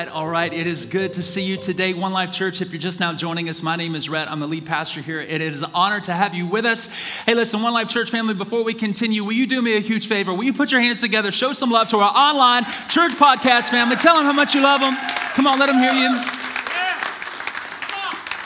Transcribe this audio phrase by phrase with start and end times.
[0.00, 0.50] Right, all right.
[0.50, 2.62] It is good to see you today, One Life Church.
[2.62, 4.30] If you're just now joining us, my name is Rhett.
[4.30, 5.20] I'm the lead pastor here.
[5.20, 6.86] It is an honor to have you with us.
[7.26, 10.08] Hey, listen, One Life Church family, before we continue, will you do me a huge
[10.08, 10.32] favor?
[10.32, 13.96] Will you put your hands together, show some love to our online church podcast family?
[13.96, 14.96] Tell them how much you love them.
[15.34, 16.39] Come on, let them hear you.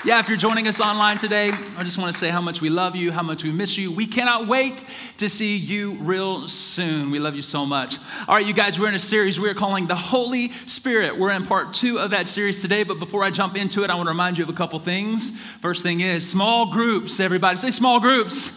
[0.04, 2.68] Yeah, if you're joining us online today, I just want to say how much we
[2.68, 3.90] love you, how much we miss you.
[3.90, 4.84] We cannot wait
[5.16, 7.10] to see you real soon.
[7.10, 7.96] We love you so much.
[8.28, 11.18] All right, you guys, we're in a series we are calling The Holy Spirit.
[11.18, 13.94] We're in part two of that series today, but before I jump into it, I
[13.94, 15.32] want to remind you of a couple things.
[15.62, 17.18] First thing is small groups.
[17.18, 18.52] Everybody say small groups.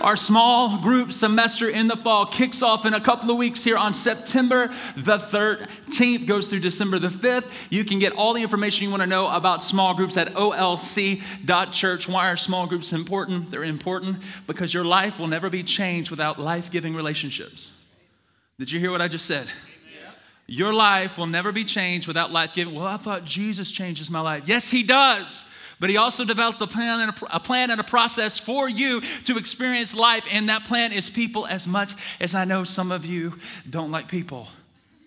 [0.00, 3.76] Our small group semester in the fall kicks off in a couple of weeks here
[3.76, 7.50] on September the 13th, goes through December the 5th.
[7.68, 12.08] You can get all the information you want to know about small groups at olc.church.
[12.08, 13.50] Why are small groups important?
[13.50, 17.70] They're important because your life will never be changed without life giving relationships.
[18.58, 19.48] Did you hear what I just said?
[20.46, 22.74] Your life will never be changed without life giving.
[22.74, 24.44] Well, I thought Jesus changes my life.
[24.46, 25.44] Yes, He does.
[25.80, 29.00] But he also developed a plan, and a, a plan and a process for you
[29.24, 30.26] to experience life.
[30.30, 34.08] And that plan is people as much as I know some of you don't like
[34.08, 34.48] people.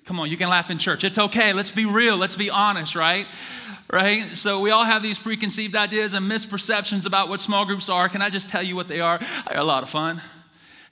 [0.05, 1.03] Come on, you can laugh in church.
[1.03, 1.53] It's okay.
[1.53, 2.17] Let's be real.
[2.17, 3.27] Let's be honest, right?
[3.91, 4.37] Right?
[4.37, 8.07] So we all have these preconceived ideas and misperceptions about what small groups are.
[8.07, 9.19] Can I just tell you what they are?
[9.47, 10.21] They're a lot of fun.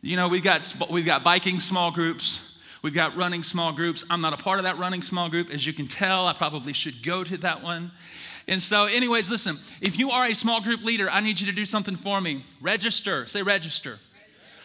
[0.02, 2.42] You know, we've got, we've got biking small groups.
[2.82, 4.06] We've got running small groups.
[4.10, 5.50] I'm not a part of that running small group.
[5.50, 7.92] As you can tell, I probably should go to that one.
[8.50, 11.54] And so, anyways, listen, if you are a small group leader, I need you to
[11.54, 12.44] do something for me.
[12.60, 13.28] Register.
[13.28, 14.00] Say register.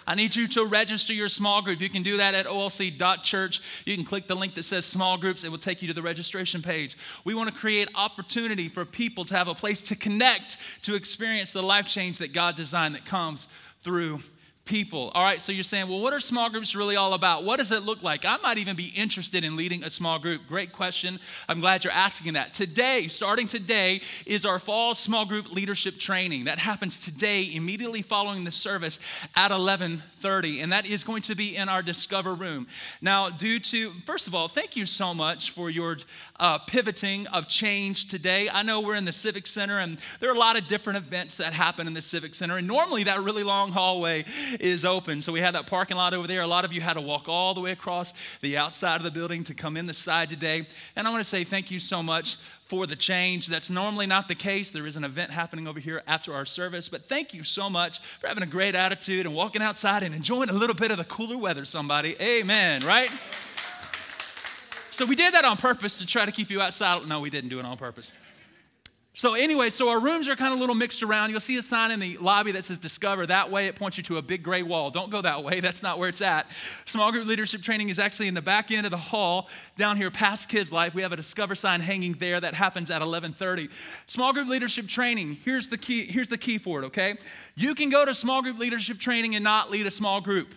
[0.07, 1.83] I need you to register your small group.
[1.83, 3.63] You can do that at olc.church.
[3.85, 5.45] You can click the link that says small groups.
[5.45, 6.97] It will take you to the registration page.
[7.25, 11.53] We want to create opportunity for people to have a place to connect, to experience
[11.53, 13.49] the life change that God designed that comes
[13.83, 14.21] through
[14.65, 15.13] people.
[15.15, 17.45] All right, so you're saying, well, what are small groups really all about?
[17.45, 18.25] What does it look like?
[18.25, 20.43] I might even be interested in leading a small group.
[20.49, 21.21] Great question.
[21.49, 22.55] I'm glad you're asking that.
[22.55, 26.45] Today, starting today, is our fall small group leadership training.
[26.45, 29.01] That happens today, immediately following the service
[29.37, 32.67] at 11:30, and that is going to be in our Discover room.
[33.03, 35.99] Now, due to first of all, thank you so much for your
[36.41, 38.49] uh, pivoting of change today.
[38.51, 41.37] I know we're in the Civic Center, and there are a lot of different events
[41.37, 44.25] that happen in the Civic Center, and normally that really long hallway
[44.59, 45.23] is open.
[45.23, 46.43] So we had that parking lot over there.
[46.43, 49.11] A lot of you had to walk all the way across the outside of the
[49.11, 50.67] building to come in the side today.
[50.97, 53.47] And I want to say thank you so much for the change.
[53.47, 54.71] That's normally not the case.
[54.71, 56.89] There is an event happening over here after our service.
[56.89, 60.49] But thank you so much for having a great attitude and walking outside and enjoying
[60.49, 62.17] a little bit of the cooler weather, somebody.
[62.21, 63.11] Amen, right?
[64.95, 67.09] So we did that on purpose to try to keep you outside.
[67.09, 68.13] No, we didn't do it on purpose.
[69.13, 71.31] So, anyway, so our rooms are kind of a little mixed around.
[71.31, 73.27] You'll see a sign in the lobby that says Discover.
[73.27, 74.93] That way, it points you to a big gray wall.
[74.93, 76.47] Don't go that way, that's not where it's at.
[76.85, 80.13] Small group leadership training is actually in the back end of the hall down here
[80.13, 80.95] past Kids Life.
[80.95, 83.71] We have a Discover sign hanging there that happens at 11:30.
[84.07, 87.17] Small group leadership training, here's the key, here's the key for it, okay?
[87.57, 90.55] You can go to small group leadership training and not lead a small group.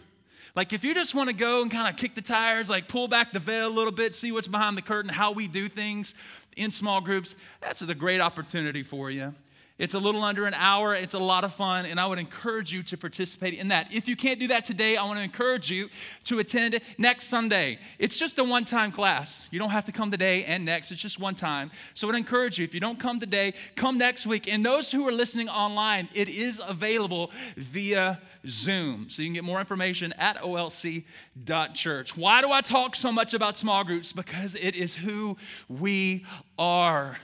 [0.58, 3.08] Like, if you just want to go and kind of kick the tires, like pull
[3.08, 6.16] back the veil a little bit, see what's behind the curtain, how we do things,
[6.56, 9.36] in small groups, that's a great opportunity for you.
[9.80, 10.96] It's a little under an hour.
[10.96, 13.94] It's a lot of fun, and I would encourage you to participate in that.
[13.94, 15.90] If you can't do that today, I want to encourage you
[16.26, 17.78] to attend next Sunday.
[18.00, 19.44] It's just a one time class.
[19.52, 21.70] You don't have to come today and next, it's just one time.
[21.94, 24.52] So I would encourage you, if you don't come today, come next week.
[24.52, 29.12] And those who are listening online, it is available via Zoom.
[29.12, 32.18] So you can get more information at olc.church.
[32.18, 34.12] Why do I talk so much about small groups?
[34.12, 35.38] Because it is who
[35.70, 36.26] we
[36.58, 37.18] are.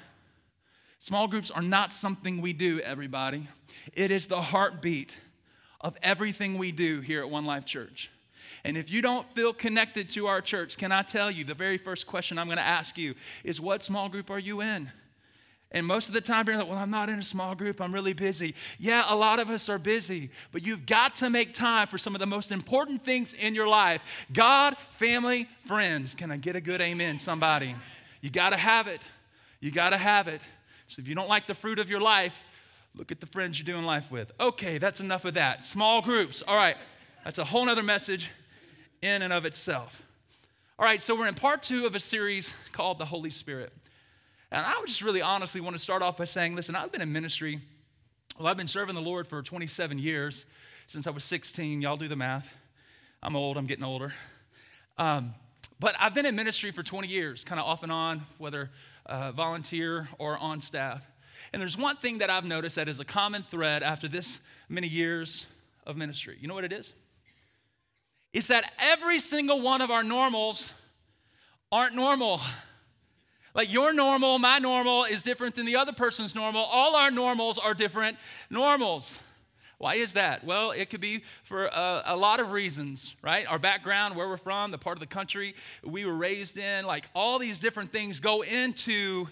[1.04, 3.46] Small groups are not something we do, everybody.
[3.92, 5.18] It is the heartbeat
[5.82, 8.10] of everything we do here at One Life Church.
[8.64, 11.78] And if you don't feel connected to our church, can I tell you the very
[11.78, 14.90] first question I'm going to ask you is what small group are you in?
[15.74, 17.82] And most of the time, you're like, well, I'm not in a small group.
[17.82, 18.56] I'm really busy.
[18.80, 22.16] Yeah, a lot of us are busy, but you've got to make time for some
[22.16, 26.14] of the most important things in your life God, family, friends.
[26.14, 27.76] Can I get a good amen, somebody?
[28.22, 29.02] You got to have it.
[29.60, 30.40] You got to have it.
[30.94, 32.44] So if you don't like the fruit of your life,
[32.94, 34.32] look at the friends you're doing life with.
[34.40, 35.66] Okay, that's enough of that.
[35.66, 36.44] Small groups.
[36.48, 36.78] All right,
[37.24, 38.30] that's a whole other message
[39.02, 40.04] in and of itself.
[40.78, 43.74] All right, so we're in part two of a series called The Holy Spirit.
[44.52, 47.02] And I would just really honestly want to start off by saying, listen, I've been
[47.02, 47.60] in ministry.
[48.38, 50.46] Well, I've been serving the Lord for 27 years
[50.86, 51.82] since I was 16.
[51.82, 52.48] Y'all do the math.
[53.24, 54.14] I'm old, I'm getting older.
[55.00, 55.34] Um,
[55.80, 58.70] but I've been in ministry for 20 years, kind of off and on, whether
[59.06, 61.06] uh, volunteer or on staff.
[61.52, 64.88] And there's one thing that I've noticed that is a common thread after this many
[64.88, 65.46] years
[65.86, 66.38] of ministry.
[66.40, 66.94] You know what it is?
[68.34, 70.74] It's that every single one of our normals
[71.72, 72.42] aren't normal.
[73.54, 76.64] Like your normal, my normal is different than the other person's normal.
[76.64, 78.18] All our normals are different
[78.50, 79.20] normals.
[79.78, 80.44] Why is that?
[80.44, 83.46] Well, it could be for a, a, lot of reasons, right?
[83.48, 87.10] Our background, where we're from, the part of the country we were raised in, like
[87.14, 89.28] all these different things go into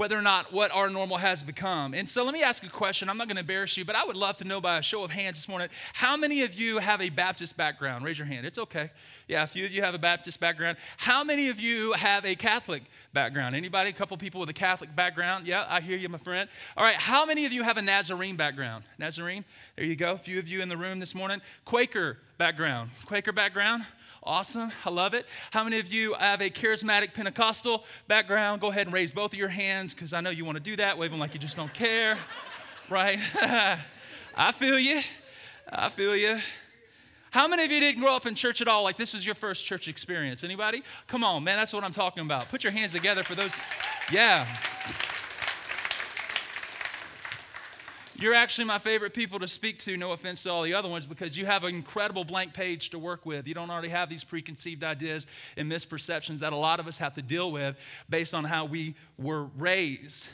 [0.00, 1.92] whether or not what our normal has become.
[1.92, 3.10] And so let me ask a question.
[3.10, 5.04] I'm not going to embarrass you, but I would love to know by a show
[5.04, 8.02] of hands this morning how many of you have a Baptist background?
[8.02, 8.46] Raise your hand.
[8.46, 8.92] It's okay.
[9.28, 10.78] Yeah, a few of you have a Baptist background.
[10.96, 13.54] How many of you have a Catholic background?
[13.54, 13.90] Anybody?
[13.90, 15.46] A couple people with a Catholic background?
[15.46, 16.48] Yeah, I hear you, my friend.
[16.78, 18.84] All right, how many of you have a Nazarene background?
[18.96, 19.44] Nazarene?
[19.76, 20.14] There you go.
[20.14, 21.42] A few of you in the room this morning.
[21.66, 22.88] Quaker background.
[23.04, 23.84] Quaker background?
[24.22, 24.70] Awesome.
[24.84, 25.24] I love it.
[25.50, 28.60] How many of you have a charismatic Pentecostal background?
[28.60, 30.76] Go ahead and raise both of your hands because I know you want to do
[30.76, 30.98] that.
[30.98, 32.18] Them like you just don't care.
[32.90, 33.18] right?
[34.36, 35.00] I feel you.
[35.72, 36.38] I feel you.
[37.30, 38.82] How many of you didn't grow up in church at all?
[38.82, 40.44] Like this was your first church experience?
[40.44, 40.82] Anybody?
[41.06, 41.56] Come on, man.
[41.56, 42.48] That's what I'm talking about.
[42.48, 43.52] Put your hands together for those.
[44.12, 44.46] Yeah.
[48.20, 51.06] You're actually my favorite people to speak to, no offense to all the other ones,
[51.06, 53.48] because you have an incredible blank page to work with.
[53.48, 55.26] You don't already have these preconceived ideas
[55.56, 57.78] and misperceptions that a lot of us have to deal with
[58.10, 60.28] based on how we were raised.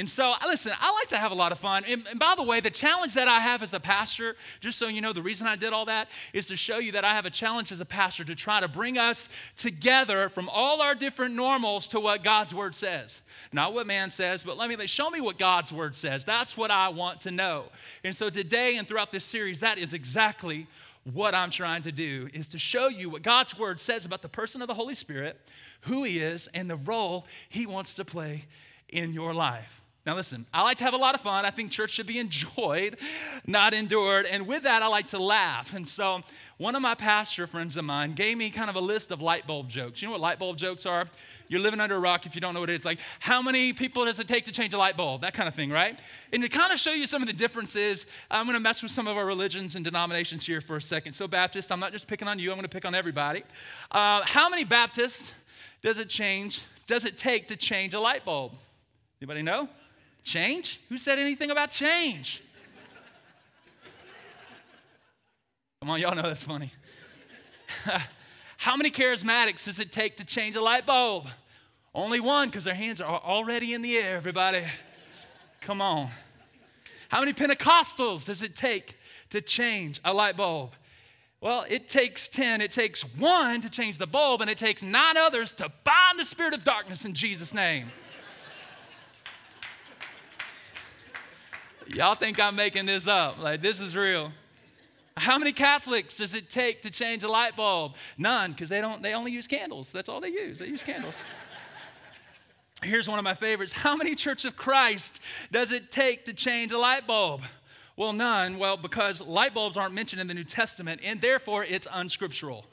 [0.00, 1.84] And so, listen, I like to have a lot of fun.
[1.86, 4.88] And, and, by the way, the challenge that I have as a pastor, just so
[4.88, 7.26] you know, the reason I did all that is to show you that I have
[7.26, 11.34] a challenge as a pastor to try to bring us together from all our different
[11.34, 13.20] normals to what God's word says.
[13.52, 16.24] Not what man says, but let me show me what God's word says.
[16.24, 17.66] That's what I want to know.
[18.02, 20.66] And so today and throughout this series, that is exactly
[21.12, 24.30] what I'm trying to do is to show you what God's word says about the
[24.30, 25.38] person of the Holy Spirit,
[25.82, 28.46] who he is, and the role he wants to play
[28.88, 29.79] in your life.
[30.06, 31.44] Now, listen, I like to have a lot of fun.
[31.44, 32.96] I think church should be enjoyed,
[33.46, 34.24] not endured.
[34.32, 35.74] And with that, I like to laugh.
[35.74, 36.22] And so,
[36.56, 39.46] one of my pastor friends of mine gave me kind of a list of light
[39.46, 40.00] bulb jokes.
[40.00, 41.06] You know what light bulb jokes are?
[41.48, 42.84] You're living under a rock if you don't know what it is.
[42.84, 45.20] Like, how many people does it take to change a light bulb?
[45.20, 45.98] That kind of thing, right?
[46.32, 48.92] And to kind of show you some of the differences, I'm going to mess with
[48.92, 51.12] some of our religions and denominations here for a second.
[51.12, 53.42] So, Baptist, I'm not just picking on you, I'm going to pick on everybody.
[53.90, 55.32] Uh, how many Baptists
[55.82, 58.52] does it change, does it take to change a light bulb?
[59.20, 59.68] Anybody know?
[60.22, 60.80] Change?
[60.88, 62.42] Who said anything about change?
[65.80, 66.70] Come on, y'all know that's funny.
[68.58, 71.28] How many charismatics does it take to change a light bulb?
[71.94, 74.62] Only one, because their hands are already in the air, everybody.
[75.60, 76.08] Come on.
[77.08, 78.98] How many Pentecostals does it take
[79.30, 80.74] to change a light bulb?
[81.40, 82.60] Well, it takes 10.
[82.60, 86.24] It takes one to change the bulb, and it takes nine others to bind the
[86.24, 87.86] spirit of darkness in Jesus' name.
[91.94, 93.42] Y'all think I'm making this up.
[93.42, 94.32] Like, this is real.
[95.16, 97.94] How many Catholics does it take to change a light bulb?
[98.16, 99.90] None, because they don't, they only use candles.
[99.90, 100.60] That's all they use.
[100.60, 101.16] They use candles.
[102.82, 103.72] Here's one of my favorites.
[103.72, 105.20] How many Church of Christ
[105.50, 107.42] does it take to change a light bulb?
[107.96, 108.56] Well, none.
[108.56, 112.64] Well, because light bulbs aren't mentioned in the New Testament, and therefore it's unscriptural.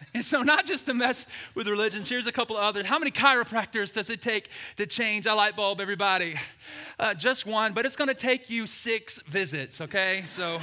[0.14, 2.86] And so, not just to mess with religions, here's a couple of others.
[2.86, 6.34] How many chiropractors does it take to change a light bulb, everybody?
[6.98, 10.22] Uh, just one, but it's gonna take you six visits, okay?
[10.26, 10.60] So,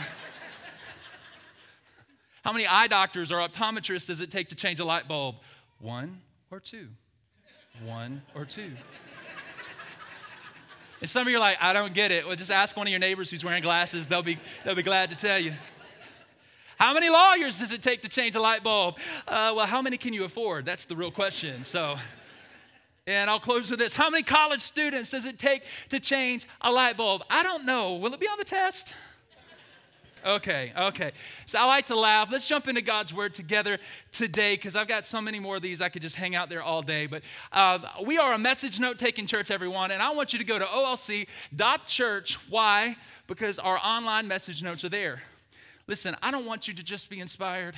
[2.43, 5.35] how many eye doctors or optometrists does it take to change a light bulb?
[5.79, 6.21] One
[6.51, 6.87] or two?
[7.83, 8.71] One or two?
[11.01, 12.27] And some of you are like, I don't get it.
[12.27, 14.05] Well, just ask one of your neighbors who's wearing glasses.
[14.05, 15.53] They'll be, they'll be glad to tell you.
[16.79, 18.97] How many lawyers does it take to change a light bulb?
[19.27, 20.65] Uh, well, how many can you afford?
[20.65, 21.65] That's the real question.
[21.65, 21.97] So,
[23.05, 23.93] and I'll close with this.
[23.93, 27.23] How many college students does it take to change a light bulb?
[27.29, 27.95] I don't know.
[27.95, 28.95] Will it be on the test?
[30.25, 31.11] Okay, okay.
[31.45, 32.29] So I like to laugh.
[32.31, 33.77] Let's jump into God's word together
[34.13, 35.81] today because I've got so many more of these.
[35.81, 37.07] I could just hang out there all day.
[37.07, 39.91] But uh, we are a message note taking church, everyone.
[39.91, 42.35] And I want you to go to olc.church.
[42.49, 42.95] Why?
[43.27, 45.23] Because our online message notes are there.
[45.89, 47.73] Listen, I don't want you to just be inspired.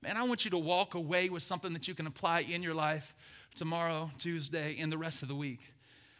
[0.00, 2.72] Man, I want you to walk away with something that you can apply in your
[2.72, 3.16] life
[3.56, 5.58] tomorrow, Tuesday, and the rest of the week.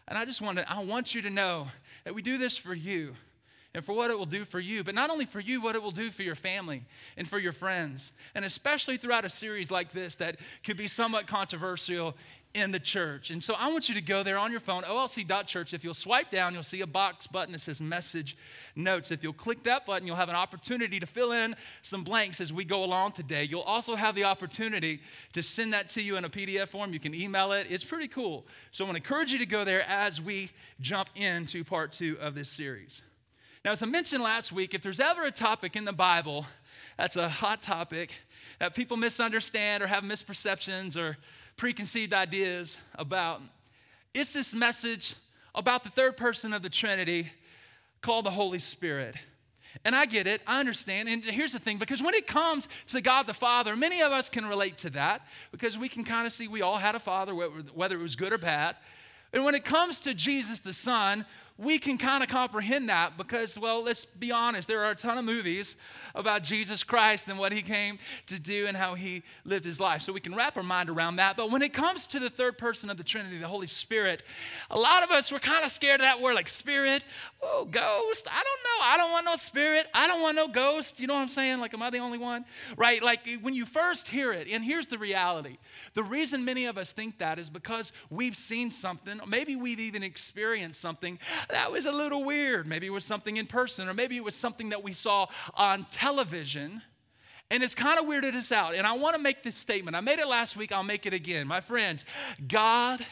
[0.09, 1.69] And I just want to, I want you to know
[2.03, 3.15] that we do this for you
[3.73, 5.83] and for what it will do for you, but not only for you, what it
[5.85, 6.83] will do for your family
[7.17, 8.11] and for your friends.
[8.35, 12.17] And especially throughout a series like this that could be somewhat controversial
[12.55, 13.31] in the church.
[13.31, 15.73] And so I want you to go there on your phone, olc.church.
[15.73, 18.37] If you'll swipe down, you'll see a box button that says message
[18.77, 19.11] notes.
[19.11, 22.53] If you'll click that button, you'll have an opportunity to fill in some blanks as
[22.53, 23.45] we go along today.
[23.45, 25.01] You'll also have the opportunity
[25.33, 26.93] to send that to you in a PDF form.
[26.93, 27.69] You can email it.
[27.71, 28.45] It's pretty cool.
[28.71, 32.17] So I want to encourage you to go there as we jump into part two
[32.21, 33.03] of this series.
[33.65, 36.47] Now, as I mentioned last week, if there's ever a topic in the Bible
[36.99, 38.15] that's a hot topic
[38.59, 41.17] that people misunderstand or have misperceptions or
[41.57, 43.41] preconceived ideas about.
[44.15, 45.15] It's this message
[45.55, 47.31] about the third person of the Trinity
[48.01, 49.15] called the Holy Spirit.
[49.85, 51.09] And I get it, I understand.
[51.09, 54.29] And here's the thing because when it comes to God the Father, many of us
[54.29, 57.35] can relate to that because we can kind of see we all had a father,
[57.35, 58.77] whether it was good or bad.
[59.33, 61.25] And when it comes to Jesus the Son,
[61.59, 65.19] we can kind of comprehend that because, well, let's be honest, there are a ton
[65.19, 65.77] of movies
[66.15, 70.03] about Jesus Christ and what he came to do and how he lived his life.
[70.03, 71.37] So we can wrap our mind around that.
[71.37, 74.23] But when it comes to the third person of the Trinity, the Holy Spirit,
[74.71, 77.05] a lot of us were kind of scared of that word, like spirit,
[77.43, 78.29] oh, ghost.
[78.31, 78.87] I don't know.
[78.87, 79.87] I don't want no spirit.
[79.95, 81.01] I don't want no ghost.
[81.01, 81.61] You know what I'm saying?
[81.61, 82.45] Like, am I the only one?
[82.77, 83.03] Right?
[83.03, 85.59] Like, when you first hear it, and here's the reality
[85.95, 90.03] the reason many of us think that is because we've seen something, maybe we've even
[90.03, 91.19] experienced something
[91.49, 92.67] that was a little weird.
[92.67, 95.87] Maybe it was something in person, or maybe it was something that we saw on
[95.91, 96.83] television.
[97.51, 98.75] And it's kind of weirded us out.
[98.75, 99.95] And I want to make this statement.
[99.95, 101.47] I made it last week, I'll make it again.
[101.47, 102.05] My friends,
[102.49, 103.05] God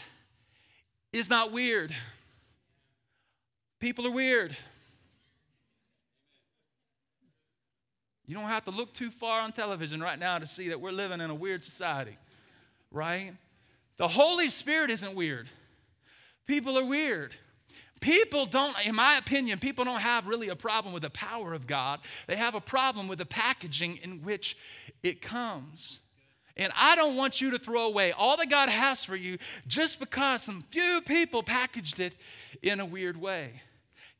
[1.12, 1.94] is not weird.
[3.80, 4.56] People are weird.
[8.26, 10.92] You don't have to look too far on television right now to see that we're
[10.92, 12.16] living in a weird society,
[12.92, 13.32] right?
[13.96, 15.48] The Holy Spirit isn't weird.
[16.46, 17.34] People are weird.
[18.00, 21.66] People don't, in my opinion, people don't have really a problem with the power of
[21.66, 22.00] God.
[22.26, 24.56] They have a problem with the packaging in which
[25.02, 26.00] it comes.
[26.56, 30.00] And I don't want you to throw away all that God has for you just
[30.00, 32.14] because some few people packaged it
[32.62, 33.62] in a weird way.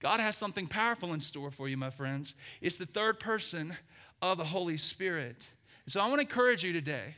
[0.01, 2.35] God has something powerful in store for you, my friends.
[2.61, 3.77] It's the third person
[4.23, 5.49] of the Holy Spirit.
[5.87, 7.17] So I want to encourage you today,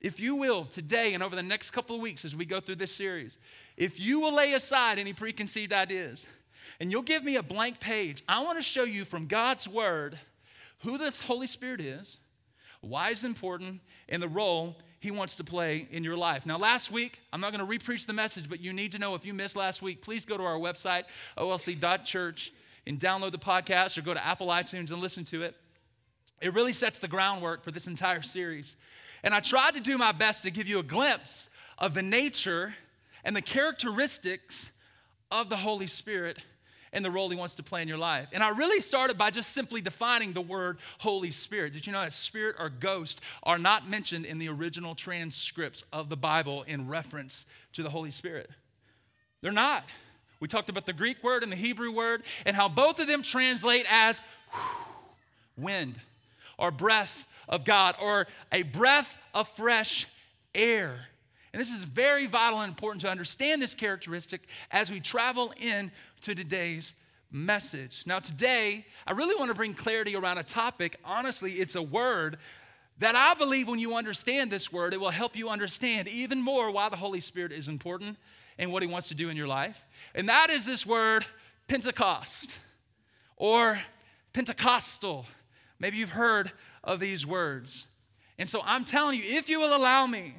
[0.00, 2.76] if you will, today and over the next couple of weeks as we go through
[2.76, 3.38] this series,
[3.76, 6.26] if you will lay aside any preconceived ideas
[6.80, 10.18] and you'll give me a blank page, I want to show you from God's Word
[10.80, 12.18] who the Holy Spirit is,
[12.80, 16.44] why it's important, and the role He wants to play in your life.
[16.44, 19.14] Now, last week, I'm not going to repreach the message, but you need to know
[19.14, 21.04] if you missed last week, please go to our website,
[21.38, 22.52] olc.church,
[22.86, 25.54] and download the podcast or go to Apple iTunes and listen to it.
[26.40, 28.76] It really sets the groundwork for this entire series.
[29.22, 31.48] And I tried to do my best to give you a glimpse
[31.78, 32.74] of the nature
[33.24, 34.70] and the characteristics
[35.30, 36.38] of the Holy Spirit
[36.92, 38.28] and the role he wants to play in your life.
[38.32, 41.72] And I really started by just simply defining the word Holy Spirit.
[41.72, 46.10] Did you know that spirit or ghost are not mentioned in the original transcripts of
[46.10, 48.50] the Bible in reference to the Holy Spirit?
[49.40, 49.84] They're not.
[50.38, 53.22] We talked about the Greek word and the Hebrew word and how both of them
[53.22, 54.20] translate as
[55.56, 55.98] wind
[56.58, 60.06] or breath of God or a breath of fresh
[60.54, 61.06] air.
[61.52, 65.90] And this is very vital and important to understand this characteristic as we travel in
[66.22, 66.94] to today's
[67.30, 68.04] message.
[68.06, 70.96] Now, today, I really want to bring clarity around a topic.
[71.04, 72.38] Honestly, it's a word
[72.98, 76.70] that I believe when you understand this word, it will help you understand even more
[76.70, 78.16] why the Holy Spirit is important
[78.58, 79.84] and what He wants to do in your life.
[80.14, 81.26] And that is this word,
[81.68, 82.58] Pentecost
[83.36, 83.80] or
[84.32, 85.26] Pentecostal.
[85.78, 86.52] Maybe you've heard
[86.84, 87.86] of these words.
[88.38, 90.34] And so I'm telling you, if you will allow me,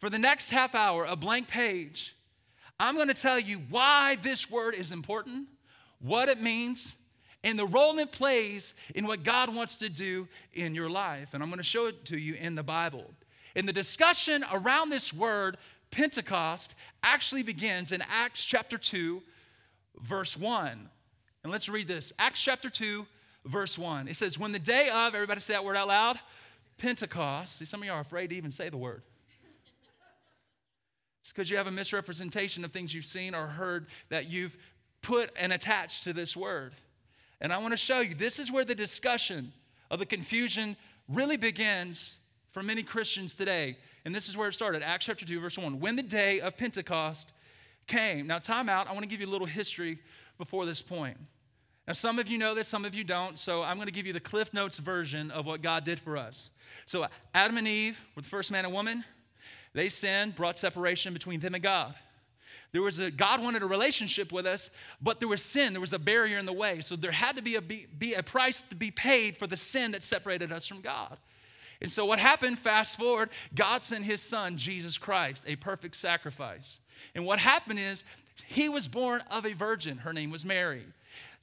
[0.00, 2.16] for the next half hour, a blank page,
[2.80, 5.46] I'm going to tell you why this word is important,
[6.00, 6.96] what it means,
[7.44, 11.34] and the role it plays in what God wants to do in your life.
[11.34, 13.04] And I'm going to show it to you in the Bible.
[13.54, 15.58] And the discussion around this word,
[15.90, 19.22] Pentecost, actually begins in Acts chapter 2,
[20.00, 20.88] verse 1.
[21.42, 23.06] And let's read this Acts chapter 2,
[23.44, 24.08] verse 1.
[24.08, 26.18] It says, When the day of, everybody say that word out loud,
[26.78, 27.58] Pentecost.
[27.58, 29.02] See, some of you are afraid to even say the word.
[31.20, 34.56] It's because you have a misrepresentation of things you've seen or heard that you've
[35.02, 36.72] put and attached to this word.
[37.40, 39.52] And I want to show you this is where the discussion
[39.90, 40.76] of the confusion
[41.08, 42.16] really begins
[42.50, 43.76] for many Christians today.
[44.04, 45.80] And this is where it started Acts chapter 2, verse 1.
[45.80, 47.30] When the day of Pentecost
[47.90, 48.26] came.
[48.26, 48.88] Now, time out.
[48.88, 49.98] I want to give you a little history
[50.38, 51.18] before this point.
[51.86, 53.38] Now, some of you know this, some of you don't.
[53.38, 56.16] So I'm going to give you the Cliff Notes version of what God did for
[56.16, 56.50] us.
[56.86, 59.04] So, Adam and Eve were the first man and woman.
[59.72, 61.94] They sinned, brought separation between them and God.
[62.72, 64.70] There was a God wanted a relationship with us,
[65.02, 65.72] but there was sin.
[65.72, 66.80] There was a barrier in the way.
[66.82, 69.90] So there had to be a, be, a price to be paid for the sin
[69.92, 71.18] that separated us from God.
[71.80, 76.78] And so, what happened, fast forward, God sent his son, Jesus Christ, a perfect sacrifice.
[77.14, 78.04] And what happened is,
[78.46, 79.98] he was born of a virgin.
[79.98, 80.84] Her name was Mary.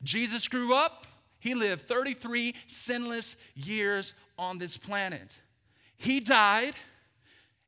[0.03, 1.07] Jesus grew up,
[1.39, 5.39] he lived 33 sinless years on this planet.
[5.97, 6.75] He died,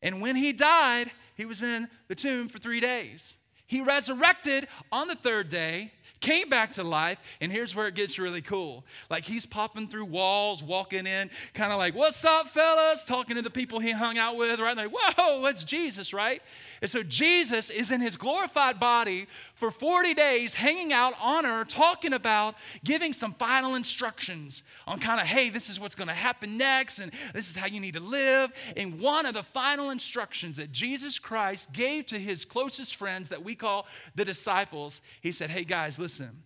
[0.02, 3.36] and when he died, he was in the tomb for three days.
[3.66, 8.20] He resurrected on the third day came back to life, and here's where it gets
[8.20, 8.84] really cool.
[9.10, 13.04] Like he's popping through walls, walking in, kind of like, What's up, fellas?
[13.04, 14.76] Talking to the people he hung out with, right?
[14.76, 16.42] Like, Whoa, that's Jesus, right?
[16.82, 21.68] And so Jesus is in his glorified body for 40 days, hanging out on earth,
[21.68, 26.14] talking about giving some final instructions on kind of, hey, this is what's going to
[26.14, 28.52] happen next, and this is how you need to live.
[28.78, 33.44] And one of the final instructions that Jesus Christ gave to his closest friends that
[33.44, 33.86] we call
[34.16, 36.42] the disciples, he said, hey, guys, listen listen,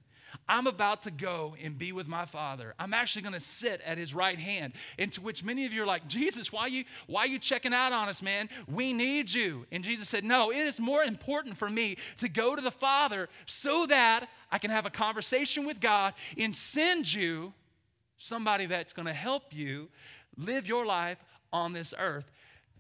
[0.50, 2.76] I'm about to go and be with my father.
[2.78, 4.74] I'm actually going to sit at his right hand.
[5.00, 7.74] And to which many of you are like, Jesus, why you, why are you checking
[7.74, 8.50] out on us, man?
[8.68, 9.66] We need you.
[9.72, 13.30] And Jesus said, No, it is more important for me to go to the Father
[13.46, 17.54] so that I can have a conversation with God and send you
[18.18, 19.88] somebody that's going to help you
[20.38, 22.30] live your life on this earth.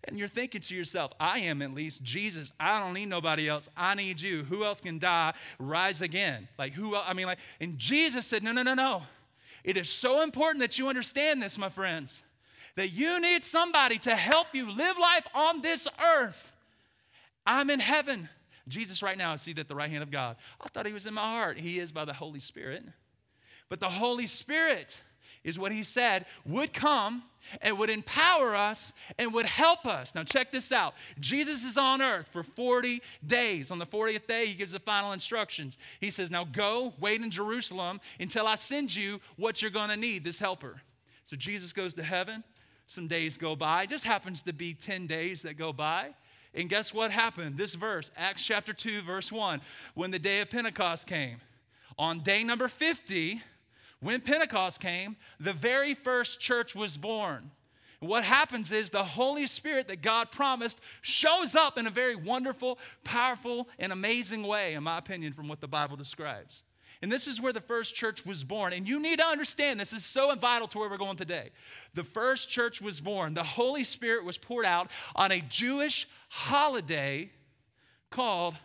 [0.05, 2.51] And you're thinking to yourself, I am at least Jesus.
[2.59, 3.69] I don't need nobody else.
[3.77, 4.43] I need you.
[4.43, 6.47] Who else can die, rise again?
[6.57, 7.05] Like, who else?
[7.07, 9.03] I mean, like, and Jesus said, No, no, no, no.
[9.63, 12.21] It is so important that you understand this, my friends,
[12.75, 16.51] that you need somebody to help you live life on this earth.
[17.45, 18.27] I'm in heaven.
[18.67, 20.35] Jesus, right now, is seated at the right hand of God.
[20.59, 21.59] I thought he was in my heart.
[21.59, 22.83] He is by the Holy Spirit.
[23.69, 25.01] But the Holy Spirit
[25.43, 27.23] is what he said would come
[27.61, 30.15] and would empower us and would help us.
[30.15, 33.71] Now, check this out Jesus is on earth for 40 days.
[33.71, 35.77] On the 40th day, he gives the final instructions.
[35.99, 39.97] He says, Now go, wait in Jerusalem until I send you what you're going to
[39.97, 40.81] need this helper.
[41.25, 42.43] So Jesus goes to heaven.
[42.87, 43.83] Some days go by.
[43.83, 46.13] It just happens to be 10 days that go by.
[46.53, 47.57] And guess what happened?
[47.57, 49.61] This verse, Acts chapter 2, verse 1,
[49.95, 51.37] when the day of Pentecost came.
[51.97, 53.41] On day number 50,
[54.03, 57.51] when Pentecost came, the very first church was born.
[57.99, 62.77] what happens is the Holy Spirit that God promised shows up in a very wonderful,
[63.05, 66.63] powerful, and amazing way, in my opinion, from what the Bible describes.
[67.01, 68.73] And this is where the first church was born.
[68.73, 71.51] And you need to understand this is so vital to where we're going today.
[71.93, 77.31] The first church was born, the Holy Spirit was poured out on a Jewish holiday
[78.09, 78.55] called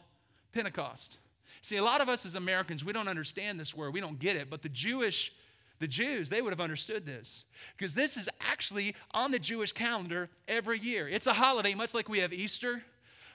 [0.53, 1.19] Pentecost.
[1.63, 4.37] See, a lot of us as Americans, we don't understand this word, we don't get
[4.37, 5.33] it, but the Jewish,
[5.79, 7.45] the Jews, they would have understood this.
[7.77, 11.09] Because this is actually on the Jewish calendar every year.
[11.09, 12.83] It's a holiday, much like we have Easter,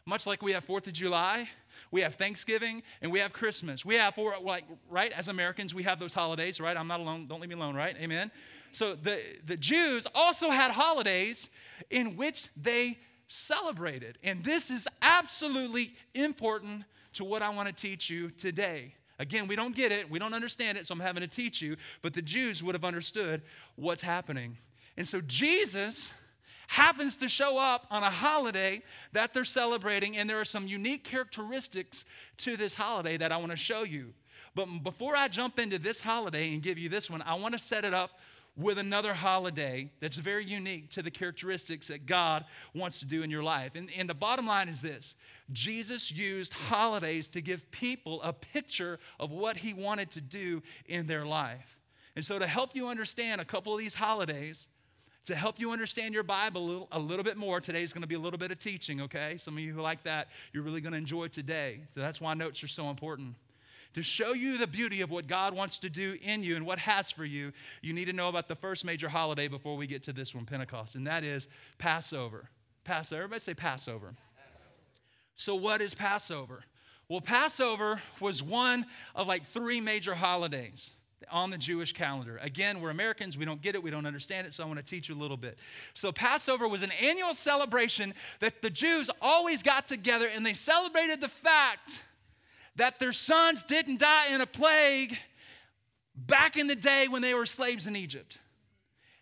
[0.06, 1.48] much like we have Fourth of July,
[1.92, 3.86] we have Thanksgiving, and we have Christmas.
[3.86, 6.76] We have, four, like, right, as Americans, we have those holidays, right?
[6.76, 7.96] I'm not alone, don't leave me alone, right?
[7.98, 8.32] Amen?
[8.72, 11.50] So the, the Jews also had holidays
[11.90, 14.18] in which they celebrated.
[14.24, 18.96] And this is absolutely important to what I want to teach you today.
[19.20, 21.78] Again, we don't get it, we don't understand it, so I'm having to teach you,
[22.02, 23.42] but the Jews would have understood
[23.76, 24.58] what's happening.
[24.98, 26.12] And so Jesus
[26.68, 31.04] happens to show up on a holiday that they're celebrating, and there are some unique
[31.04, 32.06] characteristics
[32.38, 34.14] to this holiday that I want to show you.
[34.56, 37.60] But before I jump into this holiday and give you this one, I want to
[37.60, 38.20] set it up
[38.56, 43.32] with another holiday that's very unique to the characteristics that God wants to do in
[43.32, 43.72] your life.
[43.76, 45.16] And, and the bottom line is this
[45.52, 51.08] Jesus used holidays to give people a picture of what he wanted to do in
[51.08, 51.80] their life.
[52.16, 54.68] And so, to help you understand a couple of these holidays,
[55.26, 58.02] to help you understand your Bible a little, a little bit more, today is going
[58.02, 59.38] to be a little bit of teaching, okay?
[59.38, 61.80] Some of you who like that, you're really to enjoy today.
[61.96, 63.36] So that's why notes are so important
[63.94, 66.80] to show you the beauty of what God wants to do in you and what
[66.80, 70.04] has for you, you need to know about the first major holiday before we get
[70.04, 72.50] to this one, Pentecost, and that is Passover.
[72.84, 73.24] Passover.
[73.24, 74.14] Everybody say Passover.
[74.36, 74.70] Passover.
[75.36, 76.64] So, what is Passover?
[77.08, 80.92] Well, Passover was one of like three major holidays
[81.32, 82.40] on the Jewish calendar.
[82.42, 84.86] Again, we're Americans, we don't get it, we don't understand it, so I want to
[84.86, 85.58] teach you a little bit.
[85.94, 91.22] So, Passover was an annual celebration that the Jews always got together and they celebrated
[91.22, 92.04] the fact
[92.76, 95.18] that their sons didn't die in a plague
[96.16, 98.40] back in the day when they were slaves in Egypt.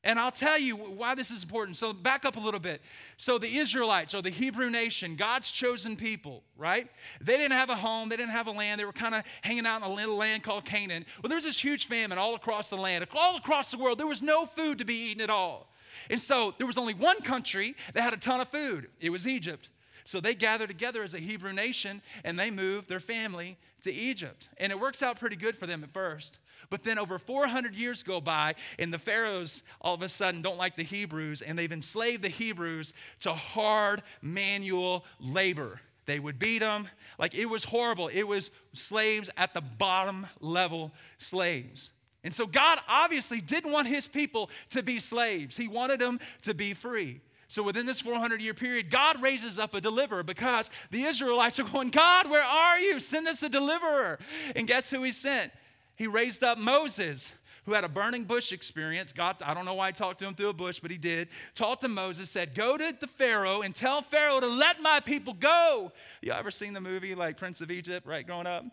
[0.04, 1.78] And I'll tell you why this is important.
[1.78, 2.82] So, back up a little bit.
[3.18, 6.88] So, the Israelites or the Hebrew nation, God's chosen people, right?
[7.22, 8.80] They didn't have a home, they didn't have a land.
[8.80, 11.06] They were kind of hanging out in a little land called Canaan.
[11.22, 14.00] Well, there was this huge famine all across the land, all across the world.
[14.00, 15.72] There was no food to be eaten at all.
[16.10, 19.28] And so, there was only one country that had a ton of food it was
[19.28, 19.70] Egypt.
[20.04, 24.50] So they gathered together as a Hebrew nation and they moved their family to Egypt.
[24.58, 26.40] And it works out pretty good for them at first.
[26.70, 30.58] But then over 400 years go by, and the Pharaohs all of a sudden don't
[30.58, 35.82] like the Hebrews, and they've enslaved the Hebrews to hard manual labor.
[36.06, 36.88] They would beat them.
[37.20, 38.08] Like it was horrible.
[38.08, 41.92] It was slaves at the bottom level slaves.
[42.24, 46.54] And so God obviously didn't want his people to be slaves, he wanted them to
[46.54, 47.22] be free.
[47.52, 51.66] So within this 400 year period, God raises up a deliverer because the Israelites are
[51.66, 53.02] going, God, where are you?
[53.02, 54.20] Send us a deliverer.
[54.56, 55.52] And guess who he sent?
[55.98, 57.34] He raised up Moses
[57.66, 59.12] who had a burning bush experience.
[59.12, 61.28] God, I don't know why he talked to him through a bush, but he did.
[61.54, 65.34] Talked to Moses, said, Go to the Pharaoh and tell Pharaoh to let my people
[65.34, 65.92] go.
[66.22, 68.64] You ever seen the movie like Prince of Egypt, right, growing up?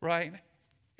[0.00, 0.32] Right?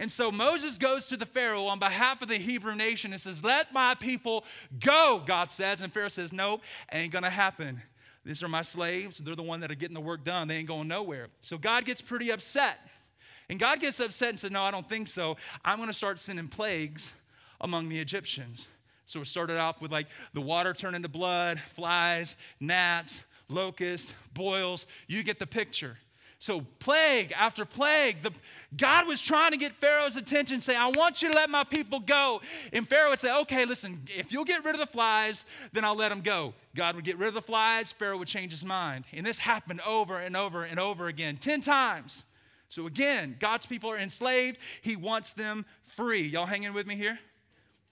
[0.01, 3.45] And so Moses goes to the Pharaoh on behalf of the Hebrew nation and says,
[3.45, 4.47] Let my people
[4.81, 5.83] go, God says.
[5.83, 7.83] And Pharaoh says, Nope, ain't gonna happen.
[8.25, 9.19] These are my slaves.
[9.19, 10.49] They're the one that are getting the work done.
[10.49, 11.29] They ain't going nowhere.
[11.43, 12.81] So God gets pretty upset.
[13.51, 15.37] And God gets upset and says, No, I don't think so.
[15.67, 17.13] I'm going to start sending plagues
[17.61, 18.69] among the Egyptians.
[19.05, 24.87] So it started off with like the water turned into blood, flies, gnats, locusts, boils.
[25.09, 25.99] You get the picture.
[26.41, 28.33] So plague after plague, the,
[28.75, 32.01] God was trying to get Pharaoh's attention, say, I want you to let my people
[32.01, 32.41] go.
[32.73, 35.95] And Pharaoh would say, okay, listen, if you'll get rid of the flies, then I'll
[35.95, 36.55] let them go.
[36.75, 39.05] God would get rid of the flies, Pharaoh would change his mind.
[39.13, 42.25] And this happened over and over and over again, 10 times.
[42.71, 44.57] So again, God's people are enslaved.
[44.81, 46.23] He wants them free.
[46.23, 47.19] Y'all hanging with me here?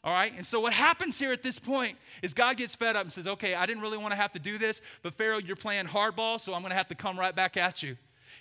[0.03, 3.03] All right, and so what happens here at this point is God gets fed up
[3.03, 5.57] and says, Okay, I didn't really want to have to do this, but Pharaoh, you're
[5.57, 7.99] playing hardball, so I'm going to have to come right back at you.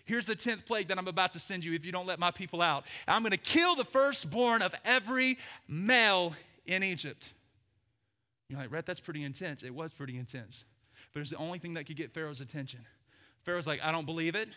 [0.08, 2.32] Here's the 10th plague that I'm about to send you if you don't let my
[2.32, 2.86] people out.
[3.10, 6.34] I'm going to kill the firstborn of every male
[6.66, 7.28] in Egypt.
[8.48, 9.64] You're like, Rhett, that's pretty intense.
[9.64, 10.64] It was pretty intense.
[11.14, 12.80] But it's the only thing that could get Pharaoh's attention.
[13.44, 14.48] Pharaoh's like, I don't believe it.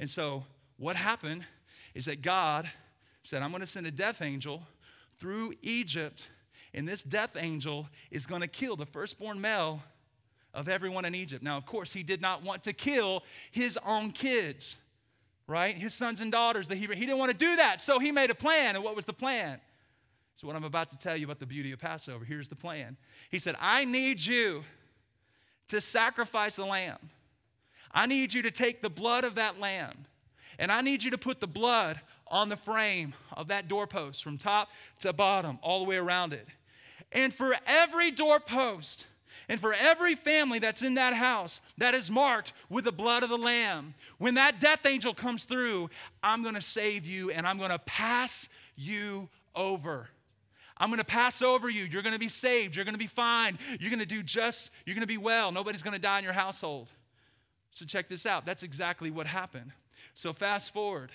[0.00, 0.44] And so
[0.78, 1.44] what happened
[1.94, 2.66] is that God
[3.22, 4.62] said, I'm going to send a death angel
[5.18, 6.30] through Egypt,
[6.72, 9.82] and this death angel is going to kill the firstborn male
[10.54, 11.42] of everyone in Egypt.
[11.42, 14.78] Now, of course, he did not want to kill his own kids,
[15.46, 15.76] right?
[15.76, 16.68] His sons and daughters.
[16.68, 16.96] the Hebrew.
[16.96, 18.76] he didn't want to do that, so he made a plan.
[18.76, 19.60] And what was the plan?
[20.36, 22.96] So, what I'm about to tell you about the beauty of Passover, here's the plan.
[23.30, 24.64] He said, I need you
[25.68, 26.98] to sacrifice a lamb.
[27.92, 30.06] I need you to take the blood of that lamb
[30.58, 34.38] and I need you to put the blood on the frame of that doorpost from
[34.38, 36.46] top to bottom, all the way around it.
[37.12, 39.06] And for every doorpost,
[39.48, 43.28] and for every family that's in that house that is marked with the blood of
[43.28, 45.90] the Lamb, when that death angel comes through,
[46.22, 50.08] I'm gonna save you and I'm gonna pass you over.
[50.76, 51.84] I'm gonna pass over you.
[51.84, 52.74] You're gonna be saved.
[52.74, 53.58] You're gonna be fine.
[53.78, 55.52] You're gonna do just, you're gonna be well.
[55.52, 56.88] Nobody's gonna die in your household.
[57.70, 58.46] So check this out.
[58.46, 59.72] That's exactly what happened.
[60.14, 61.10] So fast forward,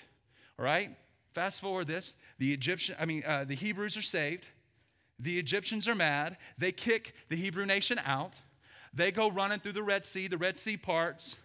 [0.58, 0.90] all right?
[1.32, 2.16] Fast forward this.
[2.38, 4.46] The Egyptian, I mean, uh, the Hebrews are saved.
[5.20, 6.36] The Egyptians are mad.
[6.58, 8.34] They kick the Hebrew nation out.
[8.92, 10.26] They go running through the Red Sea.
[10.26, 11.36] The Red Sea parts.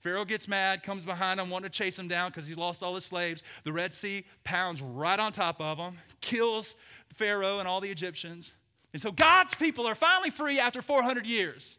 [0.00, 2.94] Pharaoh gets mad, comes behind them, wanting to chase them down because he's lost all
[2.94, 3.42] his slaves.
[3.64, 6.74] The Red Sea pounds right on top of them, kills
[7.14, 8.54] Pharaoh and all the Egyptians.
[8.92, 11.78] And so God's people are finally free after 400 years.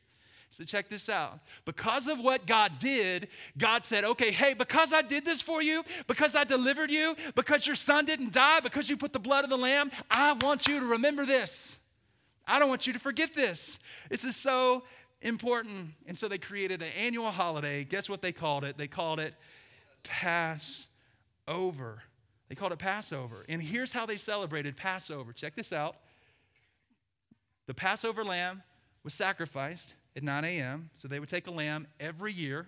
[0.53, 1.39] So check this out.
[1.65, 5.83] Because of what God did, God said, okay, hey, because I did this for you,
[6.05, 9.49] because I delivered you, because your son didn't die, because you put the blood of
[9.49, 11.79] the lamb, I want you to remember this.
[12.45, 13.79] I don't want you to forget this.
[14.11, 14.83] This is so
[15.23, 15.87] important.
[16.05, 17.83] And so they created an annual holiday.
[17.83, 18.77] Guess what they called it?
[18.77, 19.33] They called it
[20.03, 20.83] Passover.
[22.47, 23.43] They called it Passover.
[23.49, 25.33] And here's how they celebrated Passover.
[25.33, 25.95] Check this out.
[27.65, 28.61] The Passover lamb
[29.03, 30.89] was sacrificed at 9 a.m.
[30.95, 32.67] So they would take a lamb every year,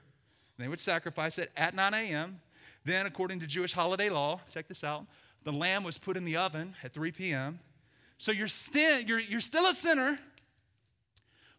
[0.57, 2.39] they would sacrifice it at 9 a.m.
[2.85, 5.05] Then, according to Jewish holiday law, check this out
[5.45, 7.59] the lamb was put in the oven at 3 p.m.
[8.17, 10.17] So you're, still you're, you're still a sinner,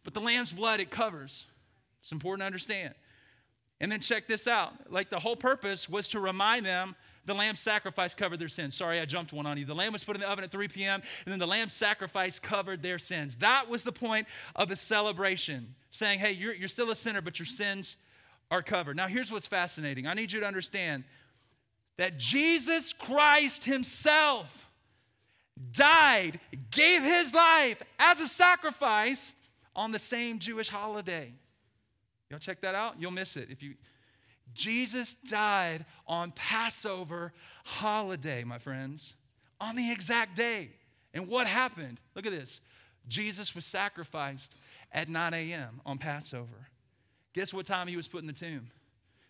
[0.03, 1.45] but the lamb's blood, it covers.
[2.01, 2.93] It's important to understand.
[3.79, 4.73] And then check this out.
[4.91, 6.95] Like the whole purpose was to remind them
[7.27, 8.75] the lamb sacrifice covered their sins.
[8.75, 9.65] Sorry, I jumped one on you.
[9.65, 12.39] The lamb was put in the oven at 3 p.m., and then the lamb sacrifice
[12.39, 13.35] covered their sins.
[13.35, 17.37] That was the point of the celebration, saying, hey, you're, you're still a sinner, but
[17.37, 17.97] your sins
[18.49, 18.95] are covered.
[18.95, 20.07] Now, here's what's fascinating.
[20.07, 21.03] I need you to understand
[21.97, 24.71] that Jesus Christ Himself
[25.71, 26.39] died,
[26.71, 29.35] gave His life as a sacrifice
[29.75, 31.33] on the same Jewish holiday.
[32.29, 32.95] Y'all check that out?
[32.99, 33.75] You'll miss it if you
[34.53, 37.33] Jesus died on Passover
[37.65, 39.13] holiday, my friends,
[39.59, 40.69] on the exact day.
[41.13, 41.99] And what happened?
[42.15, 42.61] Look at this.
[43.07, 44.53] Jesus was sacrificed
[44.91, 45.81] at 9 a.m.
[45.85, 46.67] on Passover.
[47.33, 48.69] Guess what time he was put in the tomb?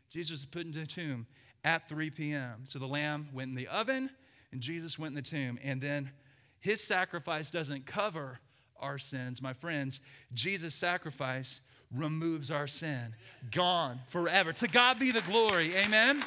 [0.10, 1.28] Jesus was put in the tomb
[1.64, 2.64] at 3 p.m.
[2.66, 4.10] So the lamb went in the oven
[4.52, 5.60] and Jesus went in the tomb.
[5.64, 6.12] And then
[6.60, 8.40] his sacrifice doesn't cover
[8.80, 10.00] our sins, my friends.
[10.34, 11.62] Jesus' sacrifice
[11.94, 13.16] removes our sin.
[13.52, 14.54] Gone forever.
[14.54, 15.76] To God be the glory.
[15.76, 16.24] Amen.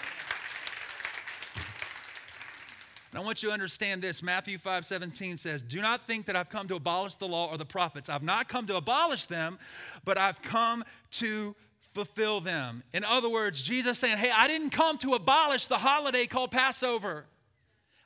[3.10, 4.22] And I want you to understand this.
[4.22, 7.58] Matthew 5 17 says, Do not think that I've come to abolish the law or
[7.58, 8.08] the prophets.
[8.08, 9.58] I've not come to abolish them,
[10.04, 11.56] but I've come to
[11.92, 12.84] fulfill them.
[12.94, 17.26] In other words, Jesus saying, Hey, I didn't come to abolish the holiday called Passover.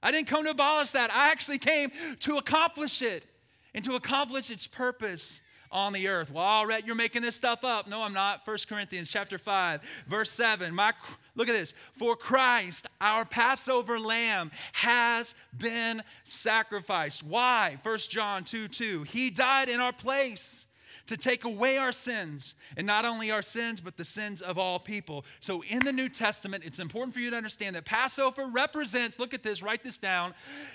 [0.02, 1.10] I didn't come to abolish that.
[1.14, 1.90] I actually came
[2.20, 3.26] to accomplish it
[3.74, 5.40] and to accomplish its purpose
[5.74, 6.30] on the earth.
[6.30, 7.88] Well, all right, you're making this stuff up.
[7.88, 8.46] No, I'm not.
[8.46, 10.72] 1 Corinthians chapter 5, verse 7.
[10.72, 10.94] My
[11.34, 11.74] look at this.
[11.92, 17.24] For Christ, our Passover lamb, has been sacrificed.
[17.24, 17.76] Why?
[17.82, 19.02] 1 John 2 2.
[19.02, 20.66] He died in our place
[21.06, 24.78] to take away our sins, and not only our sins, but the sins of all
[24.78, 25.26] people.
[25.40, 29.34] So in the New Testament, it's important for you to understand that Passover represents, look
[29.34, 30.32] at this, write this down,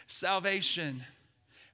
[0.08, 1.04] salvation.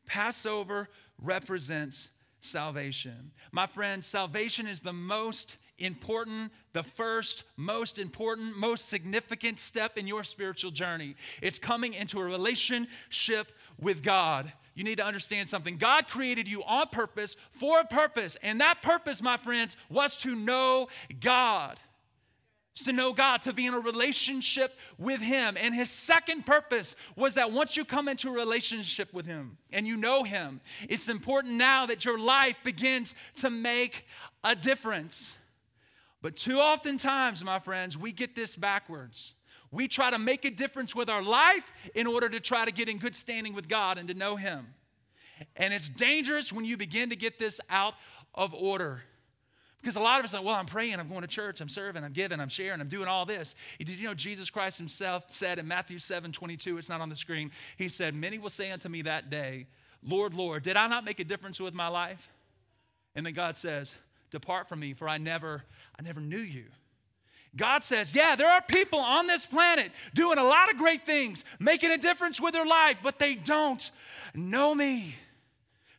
[0.06, 0.88] Passover
[1.22, 2.10] represents
[2.46, 3.32] salvation.
[3.52, 10.08] My friend, salvation is the most important, the first, most important, most significant step in
[10.08, 11.16] your spiritual journey.
[11.42, 14.52] It's coming into a relationship with God.
[14.74, 15.78] You need to understand something.
[15.78, 20.36] God created you on purpose for a purpose, and that purpose, my friends, was to
[20.36, 20.88] know
[21.20, 21.80] God
[22.84, 25.56] to know God, to be in a relationship with Him.
[25.60, 29.88] And His second purpose was that once you come into a relationship with Him and
[29.88, 30.60] you know Him,
[30.90, 34.06] it's important now that your life begins to make
[34.44, 35.38] a difference.
[36.22, 39.34] But too often times, my friends, we get this backwards.
[39.72, 42.90] We try to make a difference with our life in order to try to get
[42.90, 44.68] in good standing with God and to know Him.
[45.56, 47.94] And it's dangerous when you begin to get this out
[48.34, 49.02] of order.
[49.86, 51.70] Because a lot of us are, like, well, I'm praying, I'm going to church, I'm
[51.70, 53.54] serving, I'm giving, I'm sharing, I'm doing all this.
[53.78, 57.16] Did you know Jesus Christ himself said in Matthew 7 22, it's not on the
[57.16, 59.68] screen, he said, Many will say unto me that day,
[60.02, 62.32] Lord, Lord, did I not make a difference with my life?
[63.14, 63.96] And then God says,
[64.32, 65.64] Depart from me, for I never,
[66.00, 66.66] I never knew you.
[67.56, 71.46] God says, Yeah, there are people on this planet doing a lot of great things,
[71.60, 73.92] making a difference with their life, but they don't
[74.34, 75.14] know me.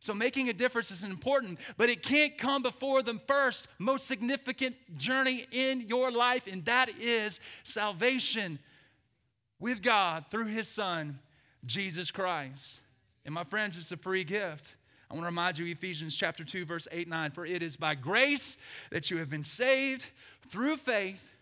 [0.06, 4.76] So making a difference is important, but it can't come before the first most significant
[4.96, 8.60] journey in your life, and that is salvation
[9.58, 11.18] with God through His Son,
[11.64, 12.82] Jesus Christ.
[13.24, 14.76] And my friends, it's a free gift.
[15.10, 17.96] I want to remind you, Ephesians chapter 2, verse 8, 9, for it is by
[17.96, 18.58] grace
[18.92, 20.04] that you have been saved
[20.48, 21.32] through faith,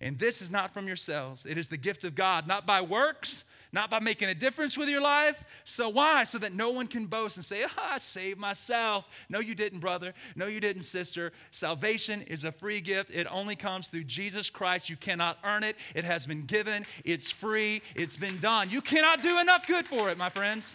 [0.00, 1.44] and this is not from yourselves.
[1.44, 4.88] It is the gift of God, not by works, not by making a difference with
[4.88, 5.44] your life.
[5.64, 6.24] So why?
[6.24, 9.06] So that no one can boast and say, ah, I saved myself.
[9.28, 10.14] No, you didn't, brother.
[10.36, 11.32] No, you didn't, sister.
[11.50, 13.10] Salvation is a free gift.
[13.12, 14.88] It only comes through Jesus Christ.
[14.88, 15.76] You cannot earn it.
[15.94, 16.84] It has been given.
[17.04, 17.82] It's free.
[17.94, 18.70] It's been done.
[18.70, 20.74] You cannot do enough good for it, my friends.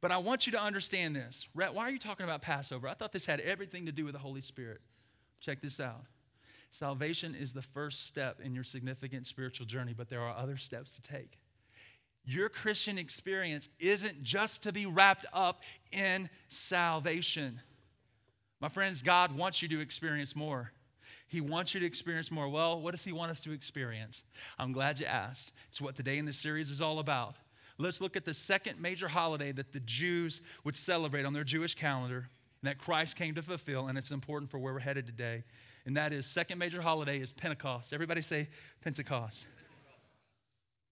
[0.00, 1.46] But I want you to understand this.
[1.54, 2.88] Rhett, Why are you talking about Passover?
[2.88, 4.80] I thought this had everything to do with the Holy Spirit.
[5.40, 6.04] Check this out.
[6.72, 10.92] Salvation is the first step in your significant spiritual journey, but there are other steps
[10.94, 11.38] to take.
[12.24, 17.60] Your Christian experience isn't just to be wrapped up in salvation.
[18.58, 20.72] My friends, God wants you to experience more.
[21.28, 22.48] He wants you to experience more.
[22.48, 24.24] Well, what does He want us to experience?
[24.58, 25.52] I'm glad you asked.
[25.68, 27.36] It's what today in this series is all about.
[27.76, 31.74] Let's look at the second major holiday that the Jews would celebrate on their Jewish
[31.74, 32.30] calendar
[32.62, 35.44] and that Christ came to fulfill, and it's important for where we're headed today
[35.84, 37.92] and that is second major holiday is Pentecost.
[37.92, 38.48] Everybody say
[38.82, 39.46] Pentecost.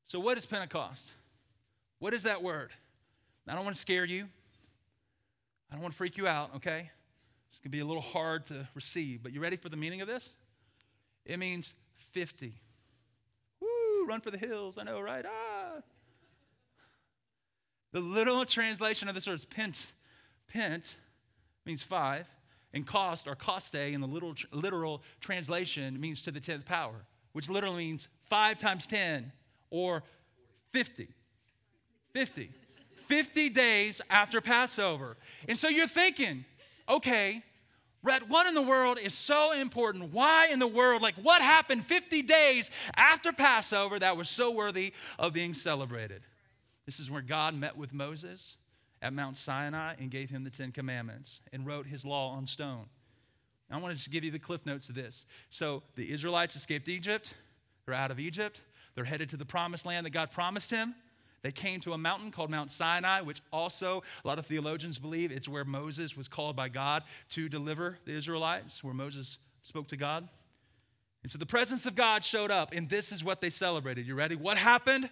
[0.07, 1.13] So, what is Pentecost?
[2.01, 2.71] What is that word?
[3.47, 4.29] I don't want to scare you.
[5.71, 6.91] I don't want to freak you out, okay?
[7.49, 10.01] It's going to be a little hard to receive, but you ready for the meaning
[10.01, 10.37] of this?
[11.25, 12.55] It means 50.
[13.61, 14.79] Woo, run for the hills.
[14.79, 15.25] I know, right?
[15.27, 15.81] Ah.
[17.93, 19.93] The literal translation of this word is pent.
[20.49, 20.97] Pent
[21.67, 22.27] means five,
[22.73, 27.49] and cost, or coste in the literal, literal translation, means to the 10th power, which
[27.49, 29.33] literally means 5 times 10
[29.71, 30.03] or
[30.73, 31.09] 50.
[32.13, 32.51] 50.
[32.95, 35.17] 50 days after Passover.
[35.49, 36.45] And so you're thinking,
[36.89, 37.43] okay,
[38.03, 40.13] Rhett, what in the world is so important?
[40.13, 44.93] Why in the world, like what happened 50 days after Passover that was so worthy
[45.19, 46.23] of being celebrated?
[46.87, 48.57] This is where God met with Moses
[49.03, 52.87] at Mount Sinai and gave him the Ten Commandments and wrote his law on stone.
[53.73, 55.27] I want to just give you the cliff notes of this.
[55.49, 57.35] So the Israelites escaped Egypt.
[57.87, 58.61] They're out of Egypt.
[58.95, 60.95] They're headed to the promised land that God promised him.
[61.43, 65.33] They came to a mountain called Mount Sinai, which also a lot of theologians believe
[65.33, 69.97] it's where Moses was called by God to deliver the Israelites, where Moses spoke to
[69.97, 70.29] God.
[71.23, 74.07] And so the presence of God showed up, and this is what they celebrated.
[74.07, 74.35] You ready?
[74.37, 75.09] What happened?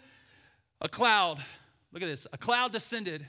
[0.80, 1.42] A cloud.
[1.92, 2.26] Look at this.
[2.32, 3.26] A cloud descended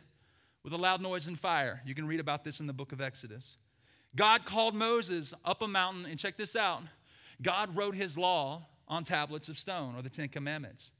[0.63, 1.81] with a loud noise and fire.
[1.85, 3.57] You can read about this in the book of Exodus.
[4.15, 6.83] God called Moses up a mountain, and check this out
[7.41, 10.91] God wrote his law on tablets of stone, or the Ten Commandments.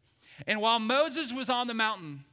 [0.47, 2.23] And while Moses was on the mountain,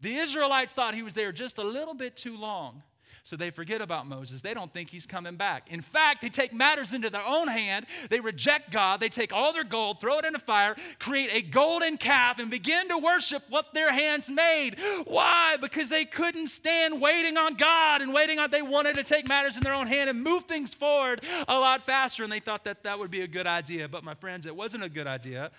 [0.00, 2.82] the Israelites thought he was there just a little bit too long.
[3.24, 4.40] So they forget about Moses.
[4.40, 5.70] They don't think he's coming back.
[5.70, 7.86] In fact, they take matters into their own hand.
[8.10, 8.98] They reject God.
[8.98, 12.50] They take all their gold, throw it in a fire, create a golden calf, and
[12.50, 14.76] begin to worship what their hands made.
[15.04, 15.56] Why?
[15.60, 19.56] Because they couldn't stand waiting on God and waiting on, they wanted to take matters
[19.56, 22.24] in their own hand and move things forward a lot faster.
[22.24, 23.88] And they thought that that would be a good idea.
[23.88, 25.52] But my friends, it wasn't a good idea.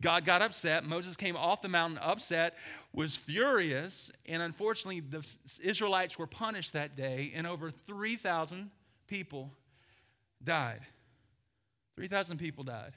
[0.00, 0.84] God got upset.
[0.84, 2.56] Moses came off the mountain upset,
[2.92, 5.24] was furious, and unfortunately, the
[5.62, 8.70] Israelites were punished that day, and over 3,000
[9.06, 9.52] people
[10.42, 10.80] died.
[11.96, 12.92] 3,000 people died.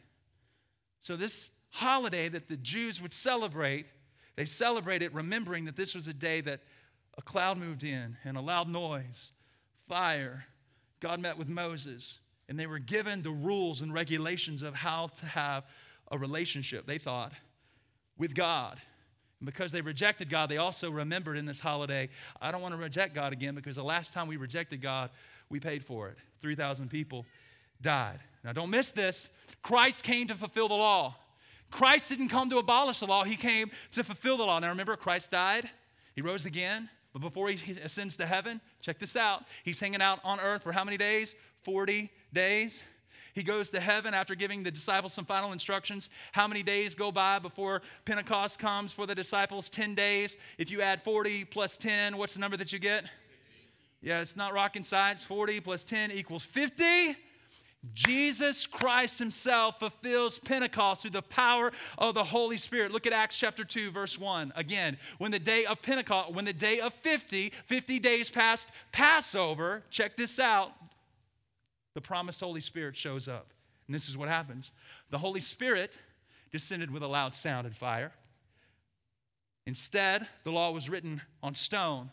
[1.01, 3.85] So, this holiday that the Jews would celebrate,
[4.35, 6.61] they celebrated remembering that this was a day that
[7.17, 9.31] a cloud moved in and a loud noise,
[9.87, 10.45] fire.
[10.99, 15.25] God met with Moses, and they were given the rules and regulations of how to
[15.25, 15.65] have
[16.11, 17.33] a relationship, they thought,
[18.17, 18.79] with God.
[19.43, 22.09] Because they rejected God, they also remembered in this holiday,
[22.41, 25.09] I don't want to reject God again because the last time we rejected God,
[25.49, 26.17] we paid for it.
[26.39, 27.25] 3,000 people
[27.81, 28.19] died.
[28.43, 29.29] Now, don't miss this.
[29.61, 31.15] Christ came to fulfill the law.
[31.71, 34.59] Christ didn't come to abolish the law, He came to fulfill the law.
[34.59, 35.69] Now, remember, Christ died,
[36.15, 39.43] He rose again, but before He ascends to heaven, check this out.
[39.63, 41.35] He's hanging out on earth for how many days?
[41.63, 42.83] 40 days.
[43.33, 46.09] He goes to heaven after giving the disciples some final instructions.
[46.31, 49.69] How many days go by before Pentecost comes for the disciples?
[49.69, 50.37] 10 days.
[50.57, 53.05] If you add 40 plus 10, what's the number that you get?
[54.01, 55.23] Yeah, it's not rocket science.
[55.23, 57.15] 40 plus 10 equals 50.
[57.93, 62.91] Jesus Christ Himself fulfills Pentecost through the power of the Holy Spirit.
[62.91, 64.53] Look at Acts chapter 2, verse 1.
[64.55, 69.83] Again, when the day of Pentecost, when the day of 50, 50 days past Passover,
[69.89, 70.71] check this out
[71.93, 73.51] the promised Holy Spirit shows up.
[73.87, 74.71] And this is what happens
[75.09, 75.97] the Holy Spirit
[76.51, 78.11] descended with a loud sound and fire.
[79.65, 82.09] Instead, the law was written on stone.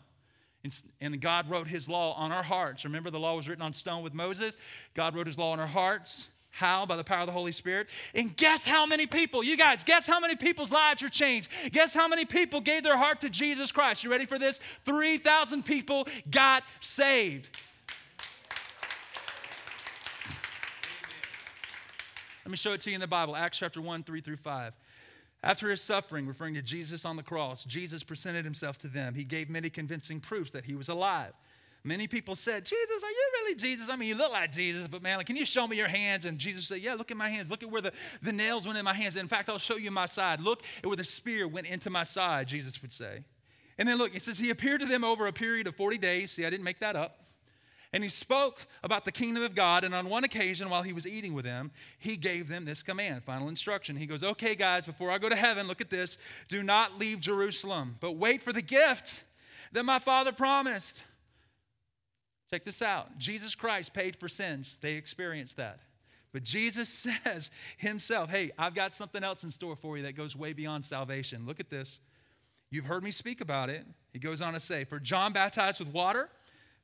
[1.01, 2.85] And God wrote his law on our hearts.
[2.85, 4.55] Remember, the law was written on stone with Moses.
[4.93, 6.29] God wrote his law on our hearts.
[6.51, 6.85] How?
[6.85, 7.87] By the power of the Holy Spirit.
[8.13, 11.49] And guess how many people, you guys, guess how many people's lives were changed?
[11.71, 14.03] Guess how many people gave their heart to Jesus Christ?
[14.03, 14.59] You ready for this?
[14.85, 17.49] 3,000 people got saved.
[22.51, 24.73] Let me show it to you in the Bible, Acts chapter 1, 3 through 5.
[25.41, 29.15] After his suffering, referring to Jesus on the cross, Jesus presented himself to them.
[29.15, 31.31] He gave many convincing proofs that he was alive.
[31.85, 33.89] Many people said, Jesus, are you really Jesus?
[33.89, 36.25] I mean, you look like Jesus, but man, like, can you show me your hands?
[36.25, 37.49] And Jesus said, Yeah, look at my hands.
[37.49, 39.15] Look at where the, the nails went in my hands.
[39.15, 40.41] In fact, I'll show you my side.
[40.41, 43.23] Look at where the spear went into my side, Jesus would say.
[43.77, 46.31] And then look, it says, He appeared to them over a period of 40 days.
[46.31, 47.17] See, I didn't make that up.
[47.93, 49.83] And he spoke about the kingdom of God.
[49.83, 53.23] And on one occasion, while he was eating with them, he gave them this command,
[53.23, 53.97] final instruction.
[53.97, 56.17] He goes, Okay, guys, before I go to heaven, look at this.
[56.47, 59.23] Do not leave Jerusalem, but wait for the gift
[59.73, 61.03] that my father promised.
[62.49, 65.79] Check this out Jesus Christ paid for sins, they experienced that.
[66.33, 66.89] But Jesus
[67.23, 70.85] says himself, Hey, I've got something else in store for you that goes way beyond
[70.85, 71.45] salvation.
[71.45, 71.99] Look at this.
[72.69, 73.85] You've heard me speak about it.
[74.13, 76.29] He goes on to say, For John baptized with water.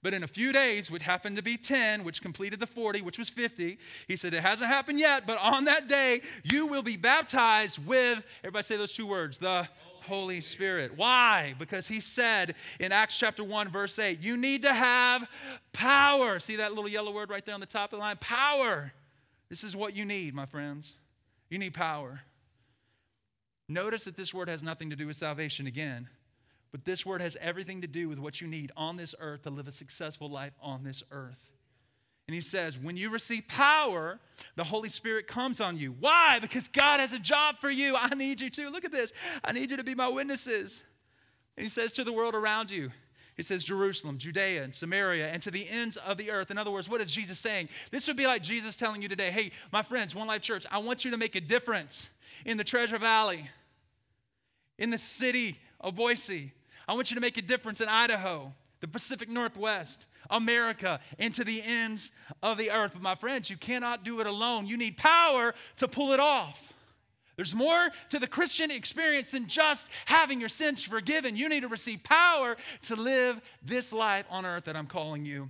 [0.08, 3.20] But in a few days, which happened to be 10, which completed the 40, which
[3.20, 6.96] was 50, he said, It hasn't happened yet, but on that day, you will be
[6.96, 9.68] baptized with, everybody say those two words, the
[10.04, 10.94] Holy Spirit.
[10.96, 11.56] Why?
[11.60, 15.28] Because he said in Acts chapter 1, verse 8, you need to have
[15.74, 16.40] power.
[16.40, 18.16] See that little yellow word right there on the top of the line?
[18.22, 18.94] Power.
[19.50, 20.96] This is what you need, my friends.
[21.50, 22.22] You need power.
[23.68, 26.08] Notice that this word has nothing to do with salvation again.
[26.72, 29.50] But this word has everything to do with what you need on this earth to
[29.50, 31.52] live a successful life on this earth.
[32.28, 34.20] And he says, when you receive power,
[34.58, 35.96] the Holy Spirit comes on you.
[35.98, 36.40] Why?
[36.42, 37.96] Because God has a job for you.
[37.98, 38.70] I need you to.
[38.70, 39.14] Look at this.
[39.46, 40.84] I need you to be my witnesses.
[41.56, 42.92] And he says to the world around you,
[43.38, 46.52] he says Jerusalem, Judea, and Samaria, and to the ends of the earth.
[46.52, 47.70] In other words, what is Jesus saying?
[47.92, 50.80] This would be like Jesus telling you today, hey, my friends, One Life Church, I
[50.80, 52.10] want you to make a difference
[52.46, 53.48] in the Treasure Valley,
[54.78, 56.52] in the city of Boise,
[56.88, 61.44] I want you to make a difference in Idaho, the Pacific Northwest, America, and to
[61.44, 62.12] the ends
[62.42, 62.92] of the earth.
[62.94, 64.68] But my friends, you cannot do it alone.
[64.68, 66.74] You need power to pull it off.
[67.36, 71.36] There's more to the Christian experience than just having your sins forgiven.
[71.36, 75.50] You need to receive power to live this life on earth that I'm calling you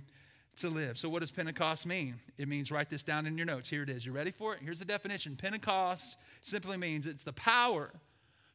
[0.58, 0.98] to live.
[0.98, 2.16] So, what does Pentecost mean?
[2.36, 3.70] It means write this down in your notes.
[3.70, 4.04] Here it is.
[4.04, 4.60] You ready for it?
[4.62, 7.90] Here's the definition Pentecost simply means it's the power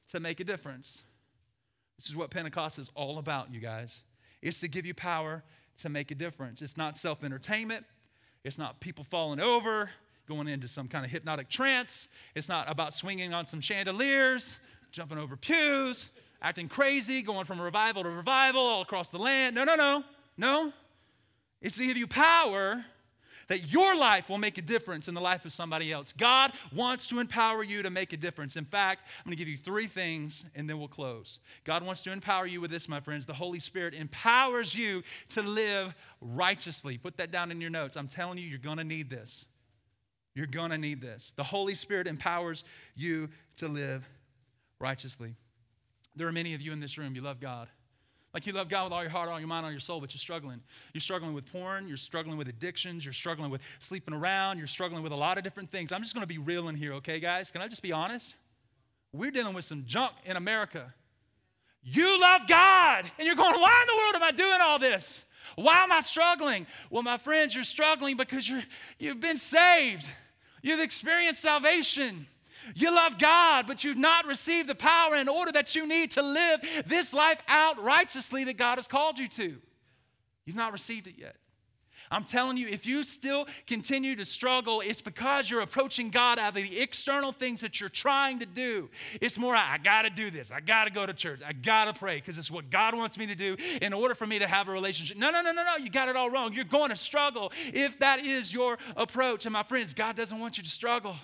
[0.09, 1.01] to make a difference.
[1.97, 4.03] This is what Pentecost is all about, you guys.
[4.41, 5.43] It's to give you power
[5.77, 6.61] to make a difference.
[6.61, 7.85] It's not self entertainment,
[8.43, 9.89] it's not people falling over,
[10.27, 12.07] going into some kind of hypnotic trance.
[12.35, 14.57] It's not about swinging on some chandeliers,
[14.91, 19.55] jumping over pews, acting crazy, going from revival to revival all across the land.
[19.55, 20.03] No, no, no.
[20.37, 20.73] No.
[21.61, 22.83] It's to give you power
[23.47, 26.11] that your life will make a difference in the life of somebody else.
[26.11, 28.55] God wants to empower you to make a difference.
[28.55, 31.39] In fact, I'm going to give you three things and then we'll close.
[31.63, 33.25] God wants to empower you with this, my friends.
[33.25, 36.97] The Holy Spirit empowers you to live righteously.
[36.97, 37.95] Put that down in your notes.
[37.95, 39.45] I'm telling you, you're going to need this.
[40.35, 41.33] You're going to need this.
[41.35, 42.63] The Holy Spirit empowers
[42.95, 44.07] you to live
[44.79, 45.35] righteously.
[46.15, 47.67] There are many of you in this room, you love God.
[48.33, 50.13] Like you love God with all your heart, all your mind, all your soul, but
[50.13, 50.59] you're struggling.
[50.93, 55.03] You're struggling with porn, you're struggling with addictions, you're struggling with sleeping around, you're struggling
[55.03, 55.91] with a lot of different things.
[55.91, 57.51] I'm just gonna be real in here, okay, guys?
[57.51, 58.35] Can I just be honest?
[59.11, 60.93] We're dealing with some junk in America.
[61.83, 65.25] You love God, and you're going, why in the world am I doing all this?
[65.55, 66.65] Why am I struggling?
[66.89, 68.63] Well, my friends, you're struggling because you're,
[68.97, 70.07] you've been saved.
[70.61, 72.25] You've experienced salvation.
[72.75, 76.21] You love God, but you've not received the power in order that you need to
[76.21, 79.57] live this life out righteously that God has called you to.
[80.45, 81.35] You've not received it yet.
[82.11, 86.49] I'm telling you, if you still continue to struggle, it's because you're approaching God out
[86.49, 88.89] of the external things that you're trying to do.
[89.19, 90.51] It's more, I gotta do this.
[90.51, 91.41] I gotta go to church.
[91.45, 94.39] I gotta pray because it's what God wants me to do in order for me
[94.39, 95.17] to have a relationship.
[95.17, 95.77] No, no, no, no, no.
[95.77, 96.53] You got it all wrong.
[96.53, 99.45] You're going to struggle if that is your approach.
[99.45, 101.15] And my friends, God doesn't want you to struggle.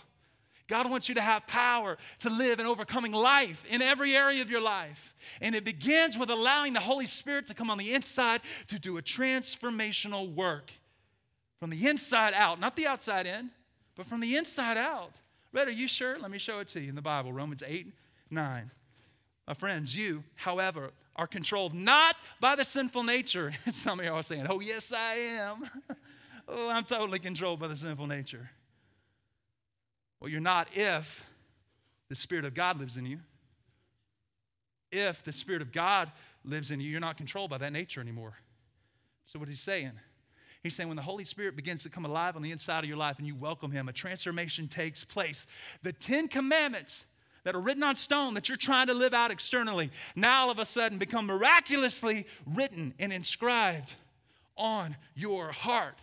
[0.69, 4.51] God wants you to have power to live an overcoming life in every area of
[4.51, 5.15] your life.
[5.41, 8.97] And it begins with allowing the Holy Spirit to come on the inside to do
[8.97, 10.71] a transformational work
[11.59, 13.49] from the inside out, not the outside in,
[13.97, 15.11] but from the inside out.
[15.51, 16.17] Rhett, are you sure?
[16.19, 17.91] Let me show it to you in the Bible, Romans 8,
[18.29, 18.71] 9.
[19.47, 23.51] My friends, you, however, are controlled not by the sinful nature.
[23.71, 25.63] Some of you are saying, Oh, yes, I am.
[26.47, 28.51] oh, I'm totally controlled by the sinful nature.
[30.19, 31.25] Well, you're not if
[32.09, 33.19] the Spirit of God lives in you.
[34.91, 36.11] If the Spirit of God
[36.43, 38.33] lives in you, you're not controlled by that nature anymore.
[39.27, 39.91] So, what is he saying?
[40.63, 42.97] He's saying when the Holy Spirit begins to come alive on the inside of your
[42.97, 45.47] life and you welcome Him, a transformation takes place.
[45.83, 47.05] The Ten Commandments
[47.43, 50.59] that are written on stone that you're trying to live out externally now all of
[50.59, 53.93] a sudden become miraculously written and inscribed
[54.57, 55.95] on your heart.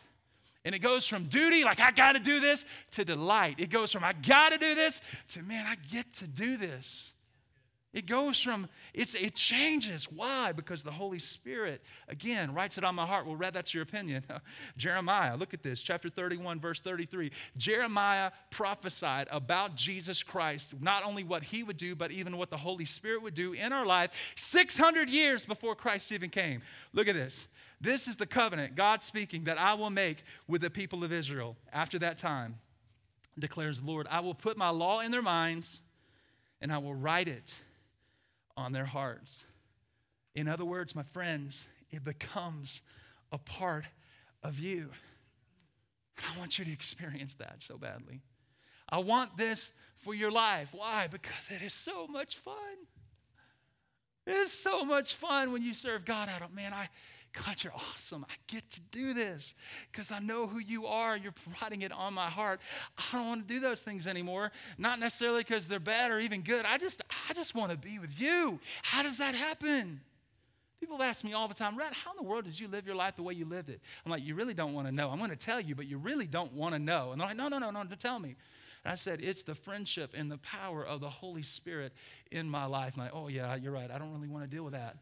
[0.67, 3.61] And it goes from duty, like I gotta do this, to delight.
[3.61, 7.15] It goes from I gotta do this to man, I get to do this.
[7.93, 10.13] It goes from, it's, it changes.
[10.13, 10.53] Why?
[10.53, 13.25] Because the Holy Spirit, again, writes it on my heart.
[13.25, 14.23] Well, Rhett, that's your opinion.
[14.77, 17.31] Jeremiah, look at this, chapter 31, verse 33.
[17.57, 22.59] Jeremiah prophesied about Jesus Christ, not only what he would do, but even what the
[22.59, 26.61] Holy Spirit would do in our life 600 years before Christ even came.
[26.93, 27.49] Look at this.
[27.81, 31.57] This is the covenant, God speaking, that I will make with the people of Israel
[31.73, 32.57] after that time,
[33.39, 34.07] declares the Lord.
[34.11, 35.81] I will put my law in their minds
[36.61, 37.61] and I will write it
[38.57, 39.45] on their hearts.
[40.35, 42.83] In other words, my friends, it becomes
[43.31, 43.85] a part
[44.43, 44.91] of you.
[46.19, 48.23] I want you to experience that so badly.
[48.89, 50.71] I want this for your life.
[50.73, 51.09] Why?
[51.11, 52.55] Because it is so much fun.
[54.27, 56.89] It is so much fun when you serve God out of, man, I,
[57.45, 58.25] God, you're awesome.
[58.29, 59.55] I get to do this
[59.93, 61.17] because I know who you are.
[61.17, 62.61] You're providing it on my heart.
[62.97, 64.53] I don't want to do those things anymore.
[64.79, 66.65] Not necessarily because they're bad or even good.
[66.65, 68.59] I just, I just want to be with you.
[68.83, 70.01] How does that happen?
[70.81, 72.97] People ask me all the time, Rhett, how in the world did you live your
[72.97, 73.81] life the way you lived it?
[74.05, 75.11] I'm like, you really don't want to know.
[75.11, 77.13] I'm going to tell you, but you really don't want to know.
[77.13, 78.37] And they're like, no, no, no, no, tell me.
[78.85, 81.93] I said, it's the friendship and the power of the Holy Spirit
[82.31, 82.95] in my life.
[82.95, 83.91] And like, oh yeah, you're right.
[83.91, 84.97] I don't really want to deal with that.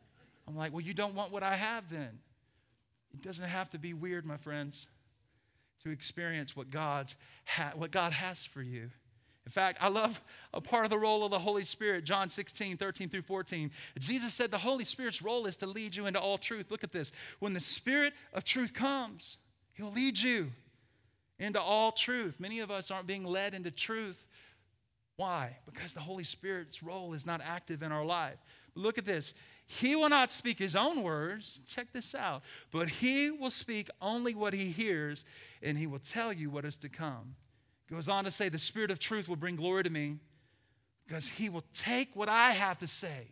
[0.46, 2.18] I'm like, well, you don't want what I have then.
[3.12, 4.88] It doesn't have to be weird, my friends,
[5.84, 8.90] to experience what, God's ha- what God has for you.
[9.46, 10.20] In fact, I love
[10.54, 13.70] a part of the role of the Holy Spirit, John 16, 13 through 14.
[13.98, 16.70] Jesus said the Holy Spirit's role is to lead you into all truth.
[16.70, 17.12] Look at this.
[17.40, 19.36] When the Spirit of truth comes,
[19.74, 20.52] He'll lead you
[21.38, 22.36] into all truth.
[22.38, 24.26] Many of us aren't being led into truth.
[25.16, 25.56] Why?
[25.66, 28.38] Because the Holy Spirit's role is not active in our life.
[28.74, 29.34] Look at this.
[29.66, 31.60] He will not speak his own words.
[31.66, 32.42] Check this out.
[32.70, 35.24] But he will speak only what he hears,
[35.62, 37.36] and he will tell you what is to come.
[37.90, 40.18] Goes on to say, The Spirit of truth will bring glory to me
[41.06, 43.28] because he will take what I have to say.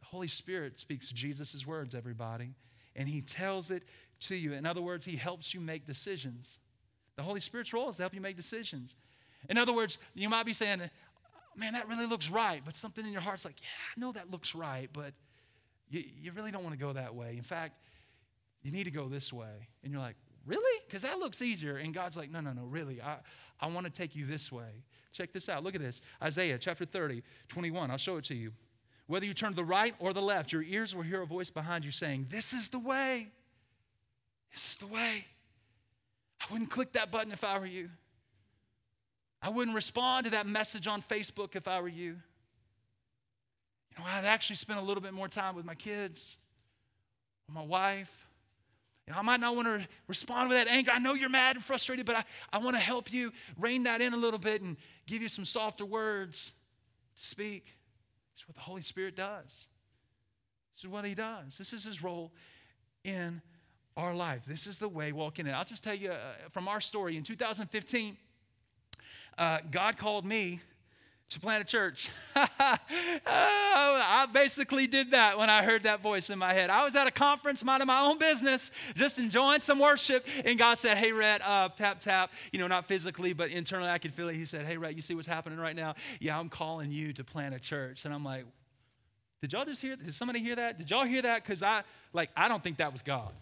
[0.00, 2.54] The Holy Spirit speaks Jesus' words, everybody,
[2.94, 3.82] and he tells it
[4.20, 4.52] to you.
[4.52, 6.58] In other words, He helps you make decisions.
[7.16, 8.94] The Holy Spirit's role is to help you make decisions.
[9.48, 10.80] In other words, you might be saying,
[11.56, 14.30] man, that really looks right, but something in your heart's like, yeah, I know that
[14.30, 15.12] looks right, but
[15.90, 17.36] you, you really don't want to go that way.
[17.36, 17.74] In fact,
[18.62, 19.68] you need to go this way.
[19.82, 20.16] And you're like,
[20.46, 20.80] really?
[20.86, 21.76] Because that looks easier.
[21.76, 23.00] And God's like, no, no, no, really.
[23.00, 23.18] I,
[23.60, 24.84] I want to take you this way.
[25.12, 25.62] Check this out.
[25.62, 27.90] Look at this Isaiah chapter 30, 21.
[27.90, 28.52] I'll show it to you.
[29.06, 31.50] Whether you turn to the right or the left, your ears will hear a voice
[31.50, 33.28] behind you saying, This is the way.
[34.52, 35.24] This is the way.
[36.40, 37.88] I wouldn't click that button if I were you.
[39.40, 42.16] I wouldn't respond to that message on Facebook if I were you.
[44.06, 46.36] I'd actually spend a little bit more time with my kids,
[47.46, 48.26] with my wife.
[49.06, 50.90] You know, I might not want to respond with that anger.
[50.92, 54.00] I know you're mad and frustrated, but I, I want to help you rein that
[54.00, 54.76] in a little bit and
[55.06, 56.52] give you some softer words
[57.16, 57.78] to speak.
[58.34, 59.66] It's what the Holy Spirit does.
[60.74, 61.56] This is what He does.
[61.56, 62.32] This is His role
[63.02, 63.40] in
[63.96, 64.42] our life.
[64.46, 65.54] This is the way walking in.
[65.54, 66.18] I'll just tell you uh,
[66.50, 68.16] from our story in 2015,
[69.38, 70.60] uh, God called me
[71.30, 72.10] to plant a church.
[72.34, 76.70] I basically did that when I heard that voice in my head.
[76.70, 80.78] I was at a conference minding my own business, just enjoying some worship, and God
[80.78, 84.28] said, Hey, Rhett, uh, tap, tap, you know, not physically, but internally I could feel
[84.28, 84.36] it.
[84.36, 85.94] He said, Hey, Rhett, you see what's happening right now?
[86.20, 88.04] Yeah, I'm calling you to plant a church.
[88.06, 88.46] And I'm like,
[89.42, 89.96] Did y'all just hear?
[89.96, 90.78] Did somebody hear that?
[90.78, 91.44] Did y'all hear that?
[91.44, 93.32] Because I, like, I don't think that was God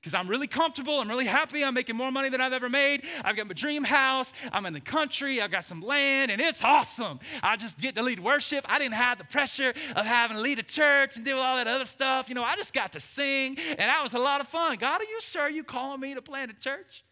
[0.00, 0.98] because I'm really comfortable.
[0.98, 1.62] I'm really happy.
[1.62, 3.04] I'm making more money than I've ever made.
[3.22, 4.32] I've got my dream house.
[4.50, 5.40] I'm in the country.
[5.42, 7.20] I've got some land, and it's awesome.
[7.42, 8.64] I just get to lead worship.
[8.68, 11.66] I didn't have the pressure of having to lead a church and do all that
[11.66, 12.28] other stuff.
[12.28, 14.76] You know, I just got to sing, and that was a lot of fun.
[14.76, 17.04] God, are you sure you calling me to plant a church?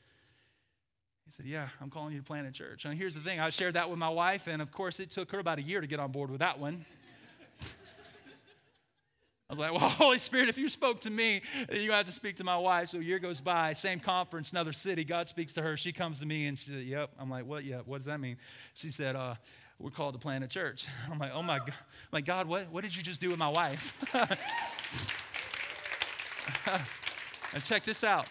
[1.26, 2.86] He said, Yeah, I'm calling you to plant a church.
[2.86, 5.30] And here's the thing I shared that with my wife, and of course, it took
[5.32, 6.86] her about a year to get on board with that one.
[9.51, 11.40] I was like, well, Holy Spirit, if you spoke to me,
[11.72, 12.90] you have to speak to my wife.
[12.90, 15.05] So a year goes by, same conference, another city.
[15.05, 15.78] God speaks to her.
[15.78, 17.11] She comes to me and she said, yep.
[17.18, 17.64] I'm like, what?
[17.64, 18.36] Yeah, what does that mean?
[18.74, 19.36] She said, uh,
[19.78, 20.86] we're called to plant a church.
[21.11, 21.70] I'm like, oh my God.
[21.70, 23.94] I'm like, God, what, what did you just do with my wife?
[27.55, 28.28] and check this out.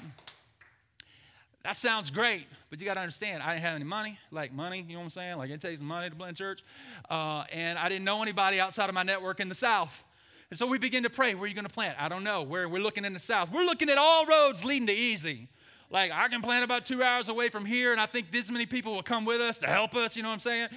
[1.63, 4.85] That sounds great, but you got to understand, I didn't have any money, like money,
[4.87, 5.37] you know what I'm saying?
[5.37, 6.63] Like it takes money to plant church.
[7.09, 10.03] Uh, and I didn't know anybody outside of my network in the South.
[10.49, 11.35] And so we begin to pray.
[11.35, 11.97] Where are you going to plant?
[11.99, 12.43] I don't know.
[12.43, 13.51] Where we're looking in the south.
[13.51, 15.49] We're looking at all roads leading to easy.
[15.89, 18.65] Like I can plant about two hours away from here, and I think this many
[18.65, 20.17] people will come with us to help us.
[20.17, 20.67] You know what I'm saying?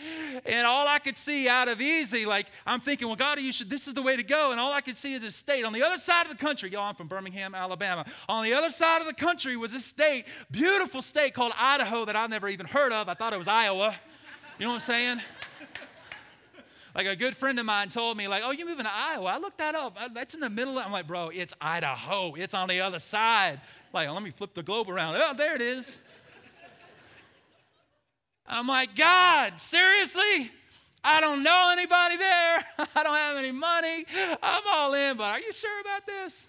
[0.47, 3.69] And all I could see out of easy, like I'm thinking, well, God, you should.
[3.69, 4.53] This is the way to go.
[4.53, 6.71] And all I could see is a state on the other side of the country.
[6.71, 8.07] Y'all, I'm from Birmingham, Alabama.
[8.29, 12.15] On the other side of the country was a state, beautiful state called Idaho that
[12.15, 13.09] I've never even heard of.
[13.09, 13.97] I thought it was Iowa.
[14.61, 15.21] You know what I'm saying?
[16.95, 19.27] Like a good friend of mine told me, like, oh, you moving to Iowa?
[19.27, 19.97] I looked that up.
[20.15, 20.79] That's in the middle.
[20.79, 22.35] I'm like, bro, it's Idaho.
[22.35, 23.61] It's on the other side.
[23.93, 25.17] Like, let me flip the globe around.
[25.19, 25.99] Oh, there it is.
[28.47, 30.51] I'm like, God, seriously?
[31.05, 32.65] I don't know anybody there.
[32.95, 34.05] I don't have any money.
[34.43, 36.49] I'm all in, but are you sure about this?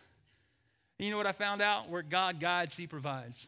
[0.98, 1.90] You know what I found out?
[1.90, 3.48] Where God guides, He provides.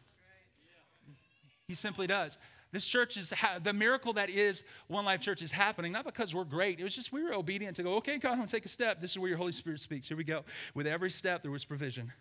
[1.66, 2.38] He simply does.
[2.74, 6.34] This church is ha- the miracle that is One Life Church is happening, not because
[6.34, 6.80] we're great.
[6.80, 9.00] It was just we were obedient to go, okay, God, I'm gonna take a step.
[9.00, 10.08] This is where your Holy Spirit speaks.
[10.08, 10.42] Here we go.
[10.74, 12.12] With every step, there was provision.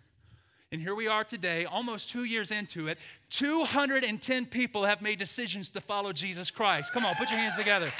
[0.71, 2.99] And here we are today, almost two years into it.
[3.31, 6.93] 210 people have made decisions to follow Jesus Christ.
[6.93, 7.91] Come on, put your hands together.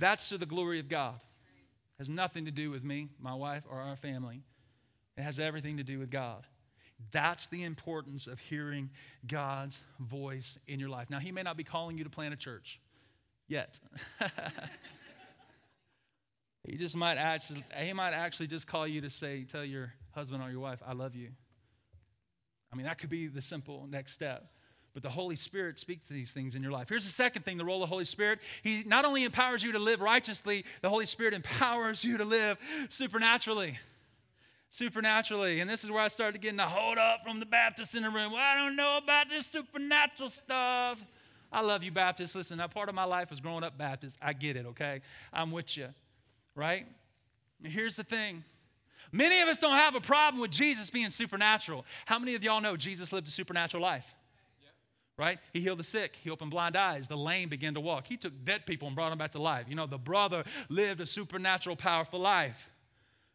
[0.00, 1.14] That's to the glory of God.
[1.14, 4.42] It has nothing to do with me, my wife, or our family.
[5.16, 6.44] It has everything to do with God.
[7.10, 8.90] That's the importance of hearing
[9.26, 11.10] God's voice in your life.
[11.10, 12.80] Now, He may not be calling you to plant a church
[13.48, 13.80] yet.
[16.68, 20.42] he just might actually, he might actually just call you to say, tell your husband
[20.42, 21.30] or your wife, I love you.
[22.72, 24.52] I mean, that could be the simple next step.
[24.94, 26.88] But the Holy Spirit speaks to these things in your life.
[26.88, 28.40] Here's the second thing the role of the Holy Spirit.
[28.62, 32.58] He not only empowers you to live righteously, the Holy Spirit empowers you to live
[32.88, 33.78] supernaturally
[34.70, 35.60] supernaturally.
[35.60, 38.10] And this is where I started getting the hold up from the Baptists in the
[38.10, 38.32] room.
[38.32, 41.04] Well, I don't know about this supernatural stuff.
[41.50, 42.34] I love you, Baptists.
[42.34, 44.18] Listen, that part of my life was growing up Baptist.
[44.20, 45.00] I get it, okay?
[45.32, 45.88] I'm with you,
[46.54, 46.86] right?
[47.64, 48.44] here's the thing
[49.10, 51.84] many of us don't have a problem with Jesus being supernatural.
[52.06, 54.14] How many of y'all know Jesus lived a supernatural life?
[55.18, 55.40] right?
[55.52, 56.16] He healed the sick.
[56.22, 57.08] He opened blind eyes.
[57.08, 58.06] The lame began to walk.
[58.06, 59.66] He took dead people and brought them back to life.
[59.68, 62.70] You know, the brother lived a supernatural, powerful life.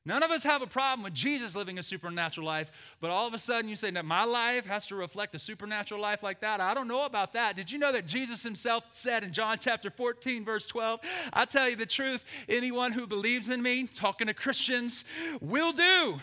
[0.06, 3.34] None of us have a problem with Jesus living a supernatural life, but all of
[3.34, 6.60] a sudden you say that my life has to reflect a supernatural life like that.
[6.60, 7.56] I don't know about that.
[7.56, 11.00] Did you know that Jesus himself said in John chapter 14, verse 12,
[11.32, 15.06] I tell you the truth, anyone who believes in me, talking to Christians,
[15.40, 16.20] will do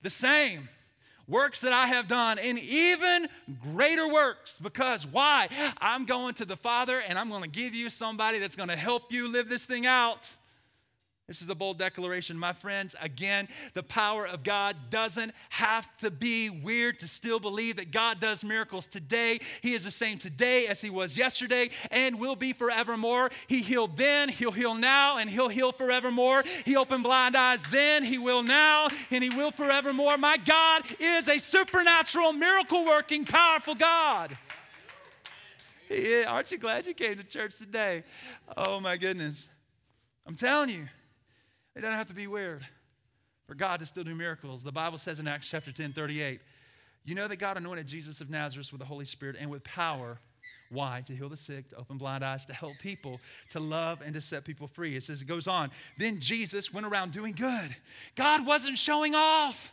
[0.00, 0.70] the same
[1.28, 3.28] works that I have done, and even
[3.62, 4.58] greater works.
[4.62, 5.48] Because why?
[5.78, 8.76] I'm going to the Father and I'm going to give you somebody that's going to
[8.76, 10.30] help you live this thing out.
[11.26, 12.94] This is a bold declaration, my friends.
[13.00, 18.20] Again, the power of God doesn't have to be weird to still believe that God
[18.20, 19.38] does miracles today.
[19.62, 23.30] He is the same today as He was yesterday and will be forevermore.
[23.46, 26.44] He healed then, He'll heal now, and He'll heal forevermore.
[26.66, 30.18] He opened blind eyes then, He will now, and He will forevermore.
[30.18, 34.36] My God is a supernatural, miracle working, powerful God.
[35.88, 38.04] Yeah, aren't you glad you came to church today?
[38.58, 39.48] Oh, my goodness.
[40.26, 40.88] I'm telling you.
[41.76, 42.64] It doesn't have to be weird
[43.46, 44.62] for God to still do miracles.
[44.62, 46.40] The Bible says in Acts chapter 10, 38,
[47.04, 50.18] you know that God anointed Jesus of Nazareth with the Holy Spirit and with power.
[50.70, 51.02] Why?
[51.06, 53.20] To heal the sick, to open blind eyes, to help people,
[53.50, 54.96] to love, and to set people free.
[54.96, 55.70] It says, it goes on.
[55.98, 57.76] Then Jesus went around doing good.
[58.16, 59.72] God wasn't showing off.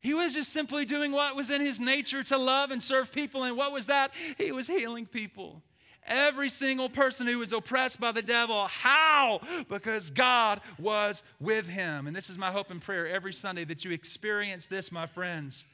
[0.00, 3.44] He was just simply doing what was in his nature to love and serve people.
[3.44, 4.12] And what was that?
[4.36, 5.62] He was healing people.
[6.06, 8.66] Every single person who was oppressed by the devil.
[8.66, 9.40] How?
[9.68, 12.06] Because God was with him.
[12.06, 15.64] And this is my hope and prayer every Sunday that you experience this, my friends.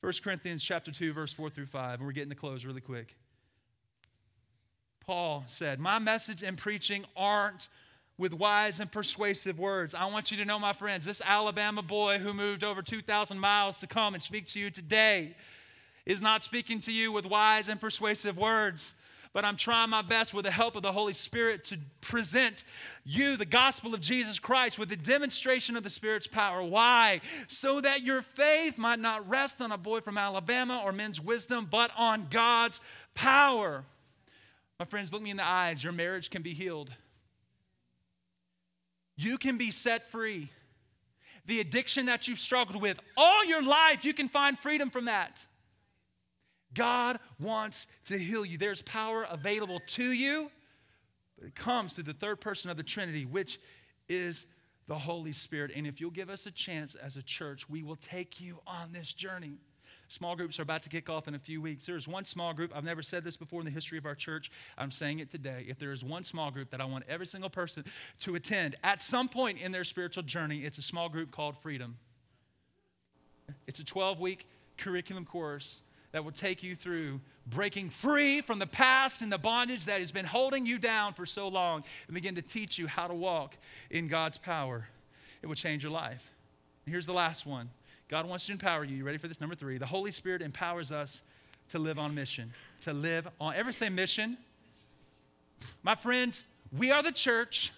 [0.00, 2.00] 1 Corinthians chapter 2, verse 4 through 5.
[2.00, 3.16] And we're getting to close really quick.
[5.00, 7.68] Paul said, My message and preaching aren't
[8.18, 9.94] with wise and persuasive words.
[9.94, 13.78] I want you to know, my friends, this Alabama boy who moved over 2,000 miles
[13.78, 15.36] to come and speak to you today
[16.04, 18.94] is not speaking to you with wise and persuasive words
[19.38, 22.64] but I'm trying my best with the help of the Holy Spirit to present
[23.04, 26.60] you the gospel of Jesus Christ with the demonstration of the Spirit's power.
[26.60, 27.20] Why?
[27.46, 31.68] So that your faith might not rest on a boy from Alabama or men's wisdom,
[31.70, 32.80] but on God's
[33.14, 33.84] power.
[34.80, 35.84] My friends, look me in the eyes.
[35.84, 36.90] Your marriage can be healed,
[39.16, 40.50] you can be set free.
[41.46, 45.46] The addiction that you've struggled with all your life, you can find freedom from that.
[46.74, 48.58] God wants to heal you.
[48.58, 50.50] There's power available to you,
[51.38, 53.58] but it comes through the third person of the Trinity, which
[54.08, 54.46] is
[54.86, 55.70] the Holy Spirit.
[55.74, 58.92] And if you'll give us a chance as a church, we will take you on
[58.92, 59.58] this journey.
[60.08, 61.84] Small groups are about to kick off in a few weeks.
[61.84, 62.72] There is one small group.
[62.74, 64.50] I've never said this before in the history of our church.
[64.78, 65.66] I'm saying it today.
[65.68, 67.84] If there is one small group that I want every single person
[68.20, 71.98] to attend at some point in their spiritual journey, it's a small group called Freedom.
[73.66, 74.46] It's a 12 week
[74.78, 75.82] curriculum course
[76.12, 80.12] that will take you through breaking free from the past and the bondage that has
[80.12, 83.56] been holding you down for so long and begin to teach you how to walk
[83.90, 84.88] in God's power.
[85.42, 86.30] It will change your life.
[86.84, 87.70] And here's the last one
[88.08, 88.96] God wants to empower you.
[88.96, 89.40] You ready for this?
[89.40, 89.78] Number three.
[89.78, 91.22] The Holy Spirit empowers us
[91.70, 92.52] to live on mission.
[92.82, 94.38] To live on, ever say mission?
[95.82, 96.44] My friends,
[96.76, 97.72] we are the church,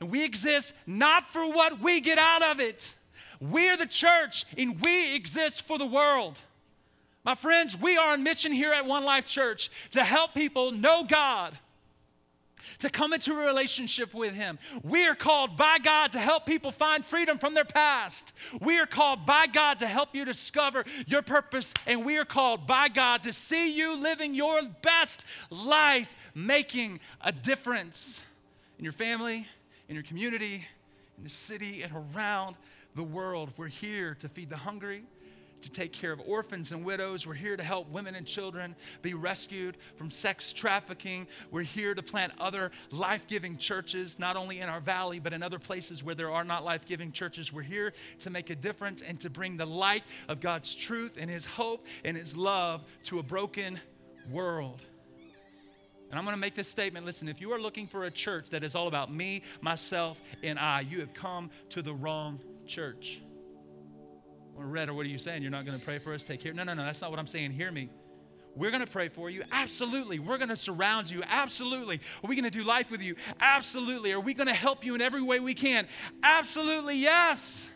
[0.00, 2.94] and we exist not for what we get out of it.
[3.40, 6.40] We are the church, and we exist for the world.
[7.24, 11.04] My friends, we are on mission here at One Life Church to help people know
[11.04, 11.56] God,
[12.80, 14.58] to come into a relationship with Him.
[14.82, 18.34] We are called by God to help people find freedom from their past.
[18.60, 22.66] We are called by God to help you discover your purpose, and we are called
[22.66, 28.22] by God to see you living your best life, making a difference
[28.78, 29.46] in your family,
[29.88, 30.66] in your community,
[31.16, 32.56] in the city, and around
[32.94, 33.50] the world.
[33.56, 35.04] We're here to feed the hungry
[35.64, 37.26] to take care of orphans and widows.
[37.26, 41.26] We're here to help women and children be rescued from sex trafficking.
[41.50, 45.42] We're here to plant other life giving churches, not only in our valley, but in
[45.42, 47.52] other places where there are not life giving churches.
[47.52, 51.30] We're here to make a difference and to bring the light of God's truth and
[51.30, 53.80] His hope and His love to a broken
[54.30, 54.80] world.
[56.10, 57.06] And I'm going to make this statement.
[57.06, 60.58] Listen, if you are looking for a church that is all about me, myself, and
[60.58, 63.20] I, you have come to the wrong church.
[64.56, 65.42] Rhett, or what are you saying?
[65.42, 66.22] You're not going to pray for us?
[66.22, 66.52] Take care.
[66.52, 67.50] No, no, no, that's not what I'm saying.
[67.50, 67.88] Hear me.
[68.56, 69.42] We're going to pray for you.
[69.50, 70.20] Absolutely.
[70.20, 71.22] We're going to surround you.
[71.26, 71.96] Absolutely.
[72.22, 73.16] Are we going to do life with you?
[73.40, 74.12] Absolutely.
[74.12, 75.88] Are we going to help you in every way we can?
[76.22, 77.68] Absolutely, yes.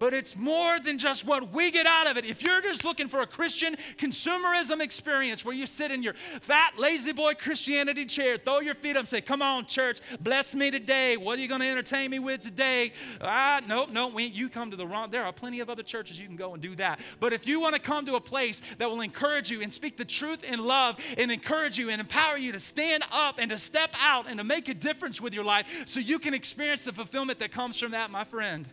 [0.00, 2.24] But it's more than just what we get out of it.
[2.24, 6.72] If you're just looking for a Christian consumerism experience where you sit in your fat,
[6.78, 10.70] lazy boy Christianity chair, throw your feet up and say, Come on, church, bless me
[10.70, 11.18] today.
[11.18, 12.92] What are you going to entertain me with today?
[13.20, 15.10] Ah, nope, nope, we, you come to the wrong.
[15.10, 17.00] There are plenty of other churches you can go and do that.
[17.20, 19.98] But if you want to come to a place that will encourage you and speak
[19.98, 23.58] the truth in love and encourage you and empower you to stand up and to
[23.58, 26.92] step out and to make a difference with your life so you can experience the
[26.92, 28.66] fulfillment that comes from that, my friend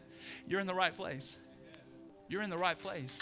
[0.48, 1.38] you're in the right place.
[2.30, 3.20] You're in the right place.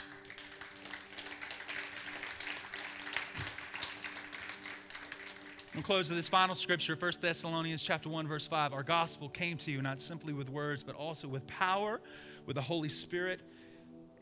[5.75, 8.71] And close with this final scripture, 1 Thessalonians chapter 1, verse 5.
[8.71, 11.99] Our gospel came to you not simply with words, but also with power,
[12.45, 13.43] with the Holy Spirit,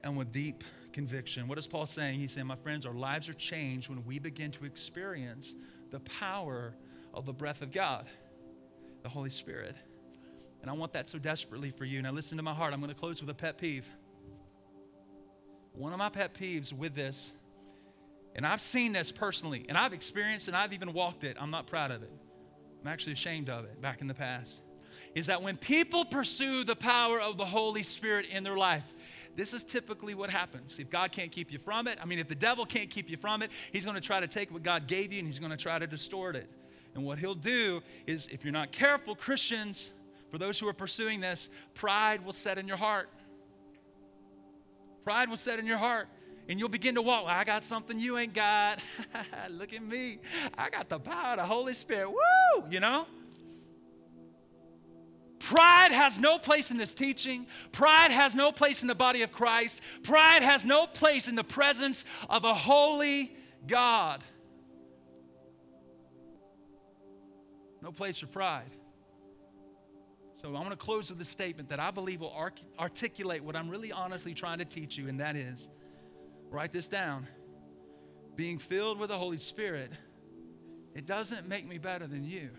[0.04, 0.64] and with deep
[0.94, 1.48] conviction.
[1.48, 2.20] What is Paul saying?
[2.20, 5.54] He's saying, My friends, our lives are changed when we begin to experience
[5.92, 6.74] the power
[7.14, 8.08] of the breath of God,
[9.04, 9.76] the Holy Spirit.
[10.64, 12.02] And I want that so desperately for you.
[12.02, 12.74] Now, listen to my heart.
[12.74, 13.86] I'm going to close with a pet peeve.
[15.74, 17.34] One of my pet peeves with this,
[18.34, 21.36] and I've seen this personally, and I've experienced and I've even walked it.
[21.40, 22.12] I'm not proud of it.
[22.82, 24.64] I'm actually ashamed of it back in the past.
[25.16, 28.86] Is that when people pursue the power of the Holy Spirit in their life,
[29.36, 30.80] this is typically what happens.
[30.80, 33.18] If God can't keep you from it, I mean, if the devil can't keep you
[33.18, 35.52] from it, he's going to try to take what God gave you and he's going
[35.52, 36.50] to try to distort it.
[36.96, 39.90] And what he'll do is, if you're not careful, Christians,
[40.34, 43.08] for those who are pursuing this, pride will set in your heart.
[45.04, 46.08] Pride will set in your heart.
[46.50, 47.26] And you'll begin to walk.
[47.28, 48.80] I got something you ain't got.
[49.52, 50.18] Look at me.
[50.58, 52.10] I got the power of the Holy Spirit.
[52.10, 52.64] Woo!
[52.72, 53.06] You know?
[55.38, 57.46] Pride has no place in this teaching.
[57.72, 59.82] Pride has no place in the body of Christ.
[60.02, 64.24] Pride has no place in the presence of a holy God.
[67.84, 68.72] No place for pride.
[70.44, 72.36] So I'm going to close with a statement that I believe will
[72.78, 75.70] articulate what I'm really honestly trying to teach you, and that is
[76.50, 77.28] write this down.
[78.36, 79.90] Being filled with the Holy Spirit,
[80.96, 82.50] it doesn't make me better than you,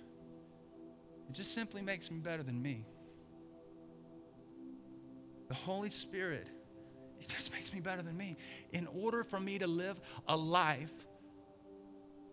[1.28, 2.86] it just simply makes me better than me.
[5.48, 6.46] The Holy Spirit,
[7.20, 8.38] it just makes me better than me.
[8.72, 11.06] In order for me to live a life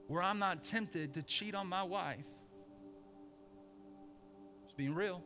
[0.08, 2.24] where I'm not tempted to cheat on my wife,
[4.64, 5.22] just being real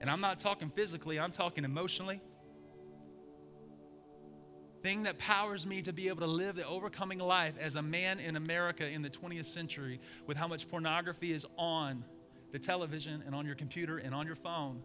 [0.00, 2.20] and I'm not talking physically, I'm talking emotionally.
[4.82, 8.20] Thing that powers me to be able to live the overcoming life as a man
[8.20, 12.04] in America in the 20th century with how much pornography is on
[12.52, 14.82] the television and on your computer and on your phone.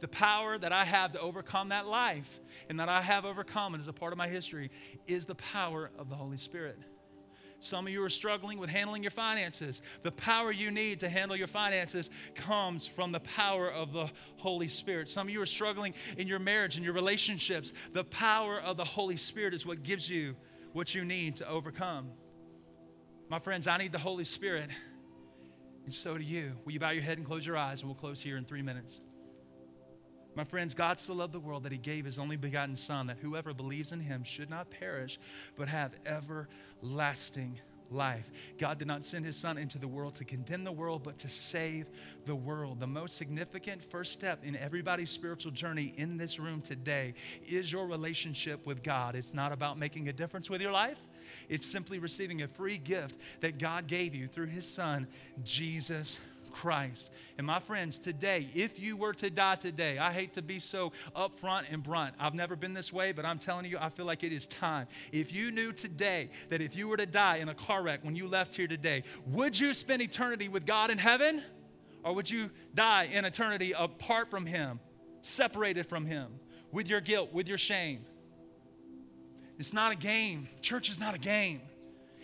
[0.00, 3.88] The power that I have to overcome that life and that I have overcome as
[3.88, 4.70] a part of my history
[5.06, 6.78] is the power of the Holy Spirit.
[7.60, 9.82] Some of you are struggling with handling your finances.
[10.02, 14.68] The power you need to handle your finances comes from the power of the Holy
[14.68, 15.10] Spirit.
[15.10, 17.72] Some of you are struggling in your marriage and your relationships.
[17.92, 20.36] The power of the Holy Spirit is what gives you
[20.72, 22.10] what you need to overcome.
[23.28, 24.70] My friends, I need the Holy Spirit,
[25.84, 26.52] and so do you.
[26.64, 28.62] Will you bow your head and close your eyes, and we'll close here in three
[28.62, 29.00] minutes.
[30.38, 33.16] My friends, God so loved the world that he gave his only begotten Son, that
[33.20, 35.18] whoever believes in him should not perish,
[35.56, 37.58] but have everlasting
[37.90, 38.30] life.
[38.56, 41.28] God did not send his son into the world to condemn the world, but to
[41.28, 41.88] save
[42.24, 42.78] the world.
[42.78, 47.14] The most significant first step in everybody's spiritual journey in this room today
[47.44, 49.16] is your relationship with God.
[49.16, 51.00] It's not about making a difference with your life.
[51.48, 55.08] It's simply receiving a free gift that God gave you through his son,
[55.42, 56.20] Jesus
[56.52, 57.10] Christ.
[57.36, 60.92] And my friends, today, if you were to die today, I hate to be so
[61.14, 62.14] upfront and blunt.
[62.18, 64.86] I've never been this way, but I'm telling you, I feel like it is time.
[65.12, 68.16] If you knew today that if you were to die in a car wreck when
[68.16, 71.42] you left here today, would you spend eternity with God in heaven?
[72.02, 74.80] Or would you die in eternity apart from Him,
[75.22, 76.28] separated from Him,
[76.72, 78.04] with your guilt, with your shame?
[79.58, 80.48] It's not a game.
[80.60, 81.60] Church is not a game.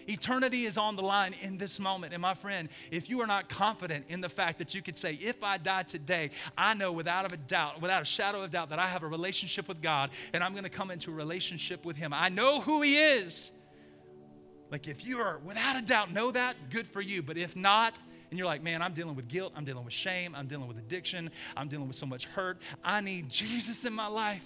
[0.08, 2.12] Eternity is on the line in this moment.
[2.12, 5.14] And my friend, if you are not confident in the fact that you could say,
[5.14, 8.78] if I die today, I know without a doubt, without a shadow of doubt, that
[8.78, 11.96] I have a relationship with God and I'm going to come into a relationship with
[11.96, 12.12] Him.
[12.12, 13.52] I know who He is.
[14.70, 17.22] Like, if you are without a doubt know that, good for you.
[17.22, 17.98] But if not,
[18.30, 20.78] and you're like, man, I'm dealing with guilt, I'm dealing with shame, I'm dealing with
[20.78, 24.44] addiction, I'm dealing with so much hurt, I need Jesus in my life.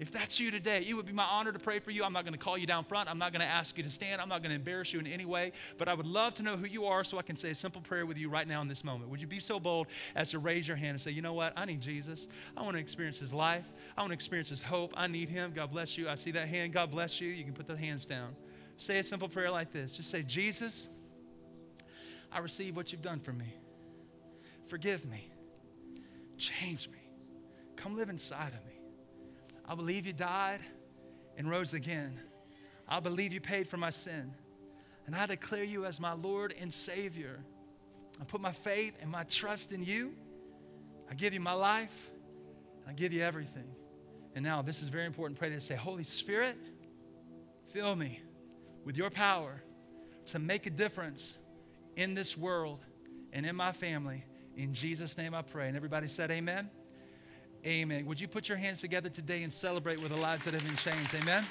[0.00, 2.04] If that's you today, it would be my honor to pray for you.
[2.04, 3.10] I'm not going to call you down front.
[3.10, 4.18] I'm not going to ask you to stand.
[4.18, 5.52] I'm not going to embarrass you in any way.
[5.76, 7.82] But I would love to know who you are so I can say a simple
[7.82, 9.10] prayer with you right now in this moment.
[9.10, 11.52] Would you be so bold as to raise your hand and say, you know what?
[11.54, 12.26] I need Jesus.
[12.56, 13.70] I want to experience his life.
[13.94, 14.94] I want to experience his hope.
[14.96, 15.52] I need him.
[15.54, 16.08] God bless you.
[16.08, 16.72] I see that hand.
[16.72, 17.28] God bless you.
[17.28, 18.34] You can put the hands down.
[18.78, 20.88] Say a simple prayer like this just say, Jesus,
[22.32, 23.52] I receive what you've done for me.
[24.66, 25.30] Forgive me.
[26.38, 26.98] Change me.
[27.76, 28.69] Come live inside of me.
[29.70, 30.62] I believe you died
[31.36, 32.18] and rose again.
[32.88, 34.34] I believe you paid for my sin.
[35.06, 37.38] And I declare you as my Lord and Savior.
[38.20, 40.12] I put my faith and my trust in you.
[41.08, 42.10] I give you my life.
[42.88, 43.70] I give you everything.
[44.34, 45.38] And now, this is very important.
[45.38, 46.56] Pray this say, Holy Spirit,
[47.72, 48.20] fill me
[48.84, 49.62] with your power
[50.26, 51.38] to make a difference
[51.94, 52.80] in this world
[53.32, 54.24] and in my family.
[54.56, 55.68] In Jesus' name I pray.
[55.68, 56.70] And everybody said, Amen.
[57.66, 58.06] Amen.
[58.06, 60.76] Would you put your hands together today and celebrate with the lives that have been
[60.76, 61.14] changed?
[61.14, 61.44] Amen.